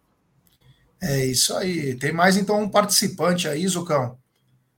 É 1.01 1.25
isso 1.25 1.55
aí. 1.55 1.95
Tem 1.95 2.11
mais 2.11 2.35
então 2.35 2.61
um 2.61 2.67
participante 2.67 3.47
aí, 3.47 3.65
Zucão. 3.65 4.17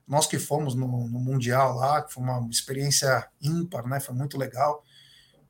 Nós 0.06 0.28
que 0.28 0.38
fomos 0.38 0.76
no, 0.76 0.86
no 1.08 1.18
Mundial 1.18 1.74
lá, 1.74 2.02
que 2.02 2.12
foi 2.12 2.22
uma 2.22 2.46
experiência 2.48 3.28
ímpar, 3.42 3.84
né? 3.88 3.98
Foi 3.98 4.14
muito 4.14 4.38
legal. 4.38 4.84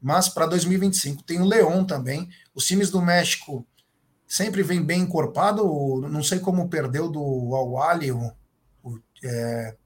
Mas 0.01 0.29
para 0.29 0.47
2025 0.47 1.23
tem 1.23 1.41
o 1.41 1.45
Leão 1.45 1.85
também. 1.85 2.29
Os 2.55 2.67
times 2.67 2.91
do 2.91 3.03
México 3.03 3.67
sempre 4.27 4.63
vem 4.63 4.83
bem 4.83 5.03
encorpado. 5.03 5.63
Não 6.09 6.23
sei 6.23 6.39
como 6.39 6.69
perdeu 6.69 7.11
do 7.11 7.55
Awali, 7.55 8.13
o, 8.13 8.33
o 8.83 8.99
é, 9.23 9.77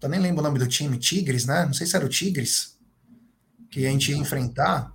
eu 0.00 0.08
nem 0.08 0.20
lembro 0.20 0.40
o 0.40 0.44
nome 0.44 0.58
do 0.58 0.66
time, 0.66 0.98
Tigres, 0.98 1.46
né? 1.46 1.64
Não 1.64 1.72
sei 1.72 1.86
se 1.86 1.96
era 1.96 2.04
o 2.04 2.08
Tigres 2.08 2.78
que 3.70 3.86
a 3.86 3.90
gente 3.90 4.10
ia 4.10 4.16
enfrentar. 4.16 4.94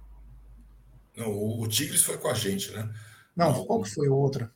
Não, 1.16 1.30
o, 1.30 1.64
o 1.64 1.68
Tigres 1.68 2.04
foi 2.04 2.18
com 2.18 2.28
a 2.28 2.34
gente, 2.34 2.72
né? 2.72 2.90
Não, 3.36 3.52
não 3.52 3.66
qual 3.66 3.82
que 3.82 3.90
foi 3.90 4.08
o 4.08 4.16
outro? 4.16 4.50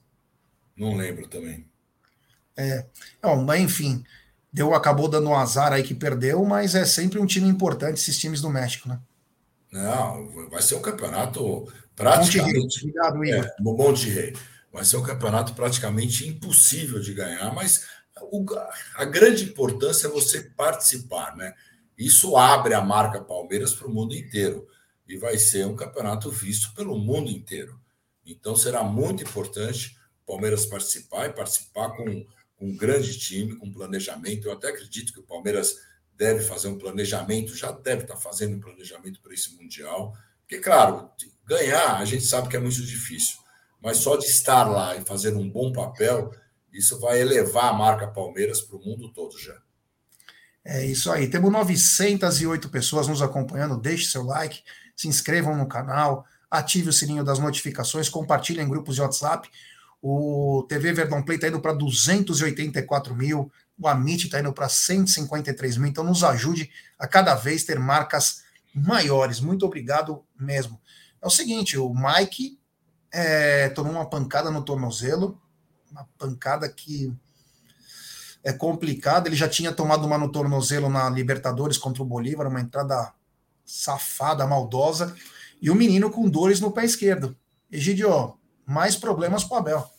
Não 0.77 0.95
lembro 0.95 1.27
também. 1.27 1.67
É, 2.55 2.85
não, 3.23 3.43
mas 3.43 3.61
enfim, 3.61 4.03
deu, 4.51 4.75
acabou 4.75 5.07
dando 5.07 5.29
um 5.29 5.35
azar 5.35 5.73
aí 5.73 5.83
que 5.83 5.95
perdeu, 5.95 6.43
mas 6.45 6.75
é 6.75 6.85
sempre 6.85 7.19
um 7.19 7.25
time 7.25 7.47
importante 7.47 7.99
esses 7.99 8.17
times 8.17 8.41
do 8.41 8.49
México, 8.49 8.87
né? 8.87 8.99
Não, 9.71 10.49
vai 10.49 10.61
ser 10.61 10.75
um 10.75 10.81
campeonato 10.81 11.71
praticamente. 11.95 12.79
Obrigado, 12.81 13.23
Igor. 13.23 13.45
É, 13.45 13.55
Monte 13.61 14.09
Rei. 14.09 14.35
Vai 14.71 14.83
ser 14.83 14.97
um 14.97 15.03
campeonato 15.03 15.53
praticamente 15.53 16.27
impossível 16.27 16.99
de 16.99 17.13
ganhar, 17.13 17.53
mas 17.53 17.85
o, 18.21 18.45
a 18.95 19.05
grande 19.05 19.45
importância 19.45 20.07
é 20.07 20.09
você 20.09 20.41
participar, 20.41 21.35
né? 21.35 21.53
Isso 21.97 22.35
abre 22.35 22.73
a 22.73 22.81
marca 22.81 23.21
Palmeiras 23.21 23.73
para 23.73 23.87
o 23.87 23.93
mundo 23.93 24.15
inteiro 24.15 24.67
e 25.07 25.17
vai 25.17 25.37
ser 25.37 25.65
um 25.67 25.75
campeonato 25.75 26.31
visto 26.31 26.73
pelo 26.73 26.97
mundo 26.97 27.29
inteiro. 27.29 27.79
Então 28.25 28.55
será 28.55 28.83
muito 28.83 29.23
importante 29.23 29.97
o 30.23 30.31
Palmeiras 30.31 30.65
participar 30.65 31.27
e 31.27 31.33
participar 31.33 31.89
com, 31.89 32.05
com 32.57 32.67
um 32.67 32.75
grande 32.75 33.17
time, 33.19 33.55
com 33.55 33.71
planejamento. 33.71 34.47
Eu 34.47 34.53
até 34.53 34.69
acredito 34.69 35.13
que 35.13 35.19
o 35.19 35.23
Palmeiras 35.23 35.77
deve 36.21 36.43
fazer 36.43 36.67
um 36.67 36.77
planejamento, 36.77 37.55
já 37.55 37.71
deve 37.71 38.03
estar 38.03 38.15
fazendo 38.15 38.55
um 38.55 38.59
planejamento 38.59 39.19
para 39.23 39.33
esse 39.33 39.55
Mundial. 39.55 40.13
Porque, 40.41 40.59
claro, 40.59 41.09
ganhar 41.47 41.97
a 41.97 42.05
gente 42.05 42.23
sabe 42.23 42.47
que 42.47 42.55
é 42.55 42.59
muito 42.59 42.85
difícil, 42.85 43.39
mas 43.81 43.97
só 43.97 44.15
de 44.15 44.25
estar 44.25 44.65
lá 44.65 44.95
e 44.95 45.01
fazer 45.01 45.35
um 45.35 45.49
bom 45.49 45.73
papel, 45.73 46.31
isso 46.71 46.99
vai 46.99 47.19
elevar 47.19 47.71
a 47.71 47.73
marca 47.73 48.07
Palmeiras 48.07 48.61
para 48.61 48.77
o 48.77 48.79
mundo 48.79 49.11
todo 49.11 49.35
já. 49.39 49.57
É 50.63 50.85
isso 50.85 51.11
aí. 51.11 51.27
Temos 51.27 51.51
908 51.51 52.69
pessoas 52.69 53.07
nos 53.07 53.23
acompanhando. 53.23 53.81
Deixe 53.81 54.05
seu 54.05 54.21
like, 54.21 54.61
se 54.95 55.07
inscrevam 55.07 55.57
no 55.57 55.67
canal, 55.67 56.23
ative 56.51 56.89
o 56.89 56.93
sininho 56.93 57.23
das 57.23 57.39
notificações, 57.39 58.09
compartilhem 58.09 58.63
em 58.63 58.69
grupos 58.69 58.93
de 58.93 59.01
WhatsApp. 59.01 59.49
O 59.99 60.67
TV 60.69 60.93
Verdão 60.93 61.23
Play 61.23 61.37
está 61.37 61.47
indo 61.47 61.59
para 61.59 61.73
284 61.73 63.15
mil, 63.15 63.51
o 63.81 63.87
Amit 63.87 64.25
está 64.25 64.39
indo 64.39 64.53
para 64.53 64.69
153 64.69 65.77
mil, 65.77 65.89
então 65.89 66.03
nos 66.03 66.23
ajude 66.23 66.69
a 66.99 67.07
cada 67.07 67.33
vez 67.33 67.63
ter 67.63 67.79
marcas 67.79 68.43
maiores. 68.73 69.39
Muito 69.39 69.65
obrigado 69.65 70.23
mesmo. 70.39 70.79
É 71.19 71.25
o 71.25 71.31
seguinte, 71.31 71.77
o 71.77 71.91
Mike 71.91 72.59
é, 73.11 73.69
tomou 73.69 73.93
uma 73.93 74.07
pancada 74.07 74.51
no 74.51 74.63
tornozelo, 74.63 75.41
uma 75.91 76.07
pancada 76.17 76.69
que 76.69 77.11
é 78.43 78.53
complicada. 78.53 79.27
Ele 79.27 79.35
já 79.35 79.49
tinha 79.49 79.71
tomado 79.71 80.05
uma 80.05 80.17
no 80.17 80.31
tornozelo 80.31 80.87
na 80.87 81.09
Libertadores 81.09 81.77
contra 81.77 82.03
o 82.03 82.05
Bolívar, 82.05 82.47
uma 82.47 82.61
entrada 82.61 83.11
safada, 83.65 84.45
maldosa, 84.45 85.15
e 85.59 85.71
o 85.71 85.75
menino 85.75 86.11
com 86.11 86.29
dores 86.29 86.59
no 86.59 86.71
pé 86.71 86.85
esquerdo. 86.85 87.35
Egidio, 87.71 88.37
mais 88.63 88.95
problemas 88.95 89.43
para 89.43 89.55
o 89.55 89.59
Abel. 89.59 89.91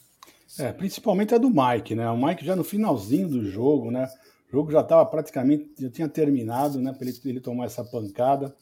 É, 0.59 0.73
principalmente 0.73 1.35
a 1.35 1.39
do 1.39 1.51
Mike, 1.51 1.95
né? 1.95 2.09
O 2.11 2.17
Mike 2.17 2.45
já 2.45 2.55
no 2.55 2.65
finalzinho 2.65 3.29
do 3.29 3.45
jogo, 3.45 3.91
né? 3.91 4.09
O 4.49 4.53
jogo 4.53 4.71
já 4.71 4.81
estava 4.81 5.05
praticamente, 5.07 5.73
já 5.79 5.91
tinha 5.91 6.09
terminado, 6.09 6.81
né? 6.81 6.93
Para 6.93 7.09
ele, 7.09 7.19
ele 7.25 7.41
tomar 7.41 7.65
essa 7.65 7.85
pancada. 7.85 8.55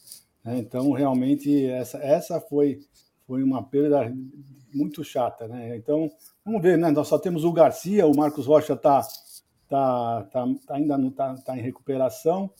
Né? 0.44 0.58
Então, 0.58 0.92
realmente, 0.92 1.66
essa, 1.66 1.98
essa 1.98 2.40
foi, 2.40 2.80
foi 3.26 3.42
uma 3.42 3.62
perda 3.62 4.12
muito 4.72 5.02
chata, 5.02 5.48
né? 5.48 5.76
Então, 5.76 6.10
vamos 6.44 6.62
ver, 6.62 6.78
né? 6.78 6.90
Nós 6.90 7.08
só 7.08 7.18
temos 7.18 7.44
o 7.44 7.52
Garcia, 7.52 8.06
o 8.06 8.16
Marcos 8.16 8.46
Rocha 8.46 8.74
está 8.74 9.02
tá, 9.68 10.28
tá, 10.32 10.46
tá, 10.66 10.74
ainda 10.74 10.98
não 10.98 11.08
está 11.08 11.34
tá 11.34 11.56
em 11.56 11.60
recuperação. 11.60 12.50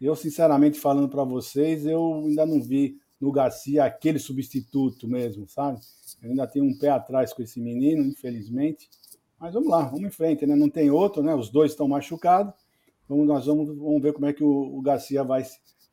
Eu, 0.00 0.16
sinceramente, 0.16 0.80
falando 0.80 1.08
para 1.08 1.24
vocês, 1.24 1.86
eu 1.86 2.24
ainda 2.26 2.44
não 2.44 2.60
vi 2.60 3.00
no 3.22 3.30
Garcia 3.30 3.84
aquele 3.84 4.18
substituto 4.18 5.06
mesmo, 5.06 5.48
sabe? 5.48 5.78
Eu 6.20 6.30
ainda 6.30 6.44
tenho 6.44 6.64
um 6.64 6.76
pé 6.76 6.88
atrás 6.88 7.32
com 7.32 7.40
esse 7.40 7.60
menino, 7.60 8.02
infelizmente. 8.02 8.90
Mas 9.38 9.54
vamos 9.54 9.68
lá, 9.68 9.84
vamos 9.84 10.08
em 10.08 10.10
frente, 10.10 10.44
né? 10.44 10.56
Não 10.56 10.68
tem 10.68 10.90
outro, 10.90 11.22
né? 11.22 11.32
Os 11.32 11.48
dois 11.48 11.70
estão 11.70 11.86
machucados. 11.86 12.52
Vamos, 13.08 13.28
nós 13.28 13.46
vamos, 13.46 13.68
vamos 13.68 14.02
ver 14.02 14.12
como 14.12 14.26
é 14.26 14.32
que 14.32 14.42
o, 14.42 14.76
o 14.76 14.82
Garcia 14.82 15.22
vai, 15.22 15.44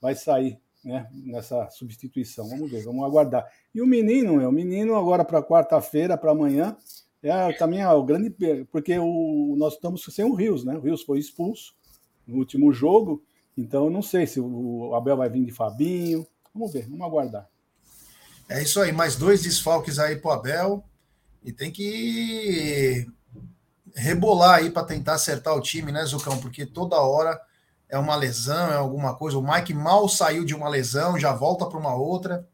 vai 0.02 0.16
sair 0.16 0.60
né? 0.84 1.08
nessa 1.14 1.70
substituição. 1.70 2.50
Vamos 2.50 2.72
ver, 2.72 2.84
vamos 2.84 3.06
aguardar. 3.06 3.48
E 3.76 3.80
o 3.80 3.86
menino, 3.86 4.48
o 4.48 4.52
menino 4.52 4.96
agora 4.96 5.24
para 5.24 5.44
quarta-feira, 5.44 6.18
para 6.18 6.32
amanhã, 6.32 6.76
é 7.22 7.54
também 7.54 7.82
é 7.82 7.90
o 7.90 8.04
grande 8.04 8.36
porque 8.72 8.98
o, 8.98 9.56
nós 9.56 9.76
estamos 9.76 10.04
sem 10.04 10.26
o 10.26 10.34
Rios, 10.34 10.64
né? 10.66 10.76
O 10.76 10.82
Rios 10.82 11.04
foi 11.04 11.20
expulso 11.20 11.76
no 12.26 12.38
último 12.38 12.74
jogo, 12.74 13.22
então 13.56 13.88
não 13.90 14.02
sei 14.02 14.26
se 14.26 14.40
o 14.40 14.96
Abel 14.96 15.18
vai 15.18 15.30
vir 15.30 15.44
de 15.44 15.52
Fabinho, 15.52 16.26
Vamos 16.54 16.74
ver, 16.74 16.88
vamos 16.88 17.02
aguardar. 17.02 17.48
É 18.48 18.62
isso 18.64 18.82
aí, 18.82 18.92
mais 18.92 19.16
dois 19.16 19.42
desfalques 19.42 20.00
aí 20.00 20.16
pro 20.16 20.32
Abel. 20.32 20.84
E 21.44 21.54
tem 21.54 21.72
que 21.72 23.08
rebolar 23.96 24.56
aí 24.56 24.72
para 24.72 24.86
tentar 24.86 25.14
acertar 25.14 25.56
o 25.56 25.62
time, 25.62 25.92
né, 25.92 26.04
Zucão? 26.06 26.40
Porque 26.40 26.66
toda 26.66 27.00
hora 27.00 27.40
é 27.88 27.98
uma 27.98 28.16
lesão, 28.16 28.72
é 28.72 28.76
alguma 28.76 29.16
coisa. 29.16 29.38
O 29.38 29.44
Mike 29.44 29.74
mal 29.74 30.10
saiu 30.10 30.44
de 30.44 30.56
uma 30.56 30.70
lesão, 30.70 31.18
já 31.20 31.32
volta 31.32 31.66
para 31.66 31.80
uma 31.80 31.96
outra. 31.96 32.48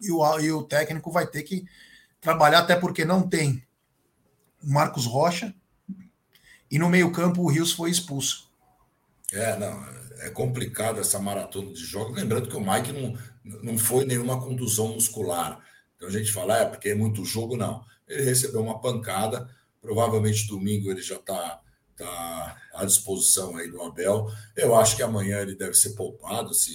E 0.00 0.10
o, 0.12 0.40
e 0.40 0.52
o 0.52 0.62
técnico 0.62 1.10
vai 1.10 1.26
ter 1.26 1.42
que 1.42 1.66
trabalhar, 2.20 2.60
até 2.60 2.76
porque 2.76 3.04
não 3.04 3.28
tem 3.28 3.62
Marcos 4.62 5.06
Rocha. 5.06 5.54
E 6.70 6.78
no 6.78 6.88
meio-campo 6.88 7.42
o 7.42 7.48
Rios 7.48 7.72
foi 7.72 7.90
expulso. 7.90 8.50
É, 9.32 9.56
não, 9.58 9.84
é 10.20 10.30
complicado 10.30 11.00
essa 11.00 11.18
maratona 11.18 11.72
de 11.72 11.84
jogos. 11.84 12.16
Lembrando 12.16 12.48
que 12.48 12.56
o 12.56 12.60
Mike 12.60 12.92
não, 12.92 13.16
não 13.62 13.78
foi 13.78 14.04
nenhuma 14.04 14.40
contusão 14.40 14.88
muscular. 14.88 15.60
Então 15.96 16.08
a 16.08 16.12
gente 16.12 16.32
fala, 16.32 16.58
é 16.58 16.64
porque 16.64 16.90
é 16.90 16.94
muito 16.94 17.24
jogo, 17.24 17.56
não. 17.56 17.84
Ele 18.06 18.22
recebeu 18.22 18.62
uma 18.62 18.80
pancada, 18.80 19.48
provavelmente 19.80 20.46
domingo 20.46 20.90
ele 20.90 21.02
já 21.02 21.16
está 21.16 21.60
tá 21.96 22.56
à 22.74 22.84
disposição 22.84 23.56
aí 23.56 23.70
do 23.70 23.82
Abel. 23.82 24.30
Eu 24.56 24.76
acho 24.76 24.96
que 24.96 25.02
amanhã 25.02 25.40
ele 25.40 25.56
deve 25.56 25.74
ser 25.74 25.90
poupado, 25.90 26.54
se, 26.54 26.72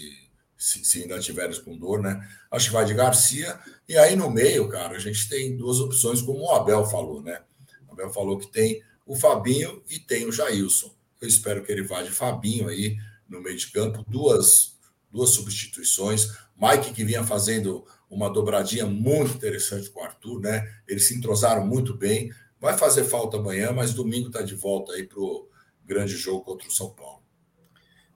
se, 0.57 0.83
se 0.83 1.01
ainda 1.01 1.19
tiveres 1.19 1.57
com 1.57 1.77
dor, 1.77 2.01
né? 2.01 2.27
Acho 2.51 2.67
que 2.67 2.73
vai 2.73 2.85
de 2.85 2.93
Garcia. 2.93 3.59
E 3.87 3.97
aí 3.97 4.15
no 4.15 4.29
meio, 4.29 4.67
cara, 4.69 4.95
a 4.95 4.99
gente 4.99 5.27
tem 5.29 5.55
duas 5.55 5.79
opções, 5.79 6.21
como 6.21 6.39
o 6.39 6.51
Abel 6.51 6.85
falou, 6.85 7.21
né? 7.21 7.41
O 7.87 7.93
Abel 7.93 8.09
falou 8.09 8.37
que 8.37 8.47
tem 8.47 8.81
o 9.05 9.15
Fabinho 9.15 9.81
e 9.89 9.99
tem 9.99 10.25
o 10.25 10.31
Jailson. 10.31 10.93
Eu 11.21 11.27
espero 11.27 11.63
que 11.63 11.71
ele 11.71 11.83
vá 11.83 12.01
de 12.01 12.11
Fabinho 12.11 12.67
aí 12.67 12.97
no 13.33 13.41
meio 13.41 13.57
de 13.57 13.71
campo, 13.71 14.05
duas, 14.07 14.77
duas 15.11 15.31
substituições. 15.31 16.29
Mike, 16.55 16.93
que 16.93 17.03
vinha 17.03 17.23
fazendo 17.23 17.85
uma 18.09 18.29
dobradinha 18.29 18.85
muito 18.85 19.35
interessante 19.35 19.89
com 19.89 19.99
o 19.99 20.03
Arthur, 20.03 20.39
né? 20.39 20.71
Eles 20.87 21.07
se 21.07 21.15
entrosaram 21.15 21.65
muito 21.65 21.97
bem. 21.97 22.31
Vai 22.59 22.77
fazer 22.77 23.03
falta 23.03 23.37
amanhã, 23.37 23.71
mas 23.71 23.93
domingo 23.93 24.27
está 24.27 24.41
de 24.41 24.55
volta 24.55 24.93
aí 24.93 25.05
para 25.05 25.19
o 25.19 25.49
grande 25.83 26.15
jogo 26.15 26.41
contra 26.45 26.67
o 26.67 26.71
São 26.71 26.91
Paulo. 26.91 27.23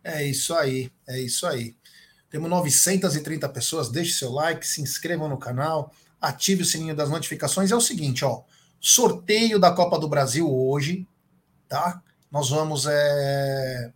É 0.03 0.23
isso 0.23 0.53
aí, 0.53 0.89
é 1.07 1.19
isso 1.19 1.45
aí. 1.45 1.75
Temos 2.29 2.49
930 2.49 3.49
pessoas. 3.49 3.89
Deixe 3.89 4.13
seu 4.13 4.31
like, 4.31 4.65
se 4.65 4.81
inscreva 4.81 5.27
no 5.27 5.37
canal, 5.37 5.91
ative 6.21 6.61
o 6.61 6.65
sininho 6.65 6.95
das 6.95 7.09
notificações. 7.09 7.71
É 7.71 7.75
o 7.75 7.81
seguinte, 7.81 8.23
ó, 8.23 8.43
sorteio 8.79 9.59
da 9.59 9.71
Copa 9.71 9.99
do 9.99 10.07
Brasil 10.07 10.49
hoje, 10.49 11.05
tá? 11.67 12.01
Nós 12.31 12.49
vamos 12.49 12.85
é, 12.85 13.91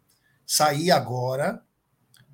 sair 0.51 0.91
agora, 0.91 1.61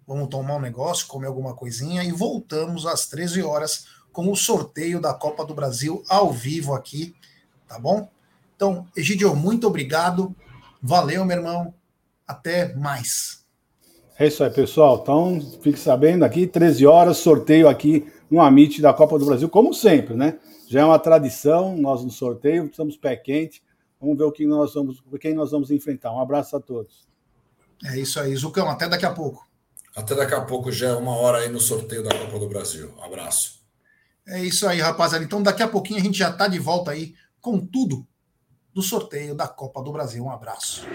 vamos 0.07 0.28
tomar 0.30 0.55
um 0.55 0.59
negócio, 0.59 1.05
comer 1.05 1.28
alguma 1.28 1.53
coisinha 1.53 2.03
e 2.03 2.11
voltamos 2.11 2.88
às 2.88 3.05
13 3.05 3.43
horas 3.43 3.86
com 4.11 4.32
o 4.32 4.36
sorteio 4.36 4.99
da 4.99 5.13
Copa 5.13 5.45
do 5.45 5.53
Brasil 5.53 6.03
ao 6.09 6.32
vivo 6.32 6.74
aqui, 6.74 7.13
tá 7.68 7.78
bom? 7.78 8.09
Então, 8.55 8.88
Egidio, 8.97 9.36
muito 9.36 9.68
obrigado. 9.68 10.36
Valeu, 10.82 11.24
meu 11.26 11.38
irmão. 11.38 11.72
Até 12.28 12.74
mais. 12.74 13.45
É 14.18 14.26
isso 14.26 14.43
aí, 14.43 14.49
pessoal. 14.49 14.99
Então, 15.03 15.39
fique 15.61 15.78
sabendo 15.78 16.26
aqui, 16.26 16.47
13 16.47 16.88
horas, 16.88 17.18
sorteio 17.18 17.70
aqui 17.70 18.11
no 18.32 18.41
Amit 18.41 18.82
da 18.82 18.95
Copa 18.95 19.20
do 19.20 19.28
Brasil, 19.28 19.47
como 19.47 19.76
sempre, 19.76 20.15
né? 20.15 20.39
Já 20.68 20.82
é 20.82 20.84
uma 20.84 20.97
tradição, 20.97 21.78
nós 21.78 22.03
no 22.03 22.09
sorteio, 22.09 22.65
estamos 22.65 22.97
pé 22.97 23.15
quente. 23.15 23.61
Vamos 24.01 24.18
ver 24.18 24.24
o 24.24 24.32
que 24.32 24.47
nós 24.47 24.74
vamos, 24.74 25.03
quem 25.22 25.36
nós 25.36 25.51
vamos 25.51 25.70
enfrentar. 25.70 26.11
Um 26.11 26.20
abraço 26.20 26.57
a 26.57 26.59
todos. 26.59 27.06
É 27.86 27.97
isso 27.97 28.19
aí, 28.19 28.36
Zucão. 28.36 28.69
Até 28.69 28.88
daqui 28.88 29.05
a 29.05 29.11
pouco. 29.11 29.45
Até 29.95 30.15
daqui 30.15 30.34
a 30.34 30.41
pouco 30.41 30.71
já 30.71 30.89
é 30.89 30.93
uma 30.93 31.15
hora 31.15 31.39
aí 31.39 31.49
no 31.49 31.59
sorteio 31.59 32.03
da 32.03 32.15
Copa 32.15 32.39
do 32.39 32.47
Brasil. 32.47 32.93
Um 32.97 33.03
abraço. 33.03 33.57
É 34.28 34.43
isso 34.43 34.67
aí, 34.67 34.80
rapaziada. 34.80 35.23
Então, 35.23 35.41
daqui 35.41 35.63
a 35.63 35.67
pouquinho 35.67 35.99
a 35.99 36.03
gente 36.03 36.17
já 36.17 36.30
está 36.30 36.47
de 36.47 36.59
volta 36.59 36.91
aí 36.91 37.15
com 37.41 37.59
tudo 37.59 38.05
do 38.73 38.82
sorteio 38.82 39.34
da 39.34 39.47
Copa 39.47 39.82
do 39.82 39.91
Brasil. 39.91 40.23
Um 40.23 40.30
abraço. 40.30 40.86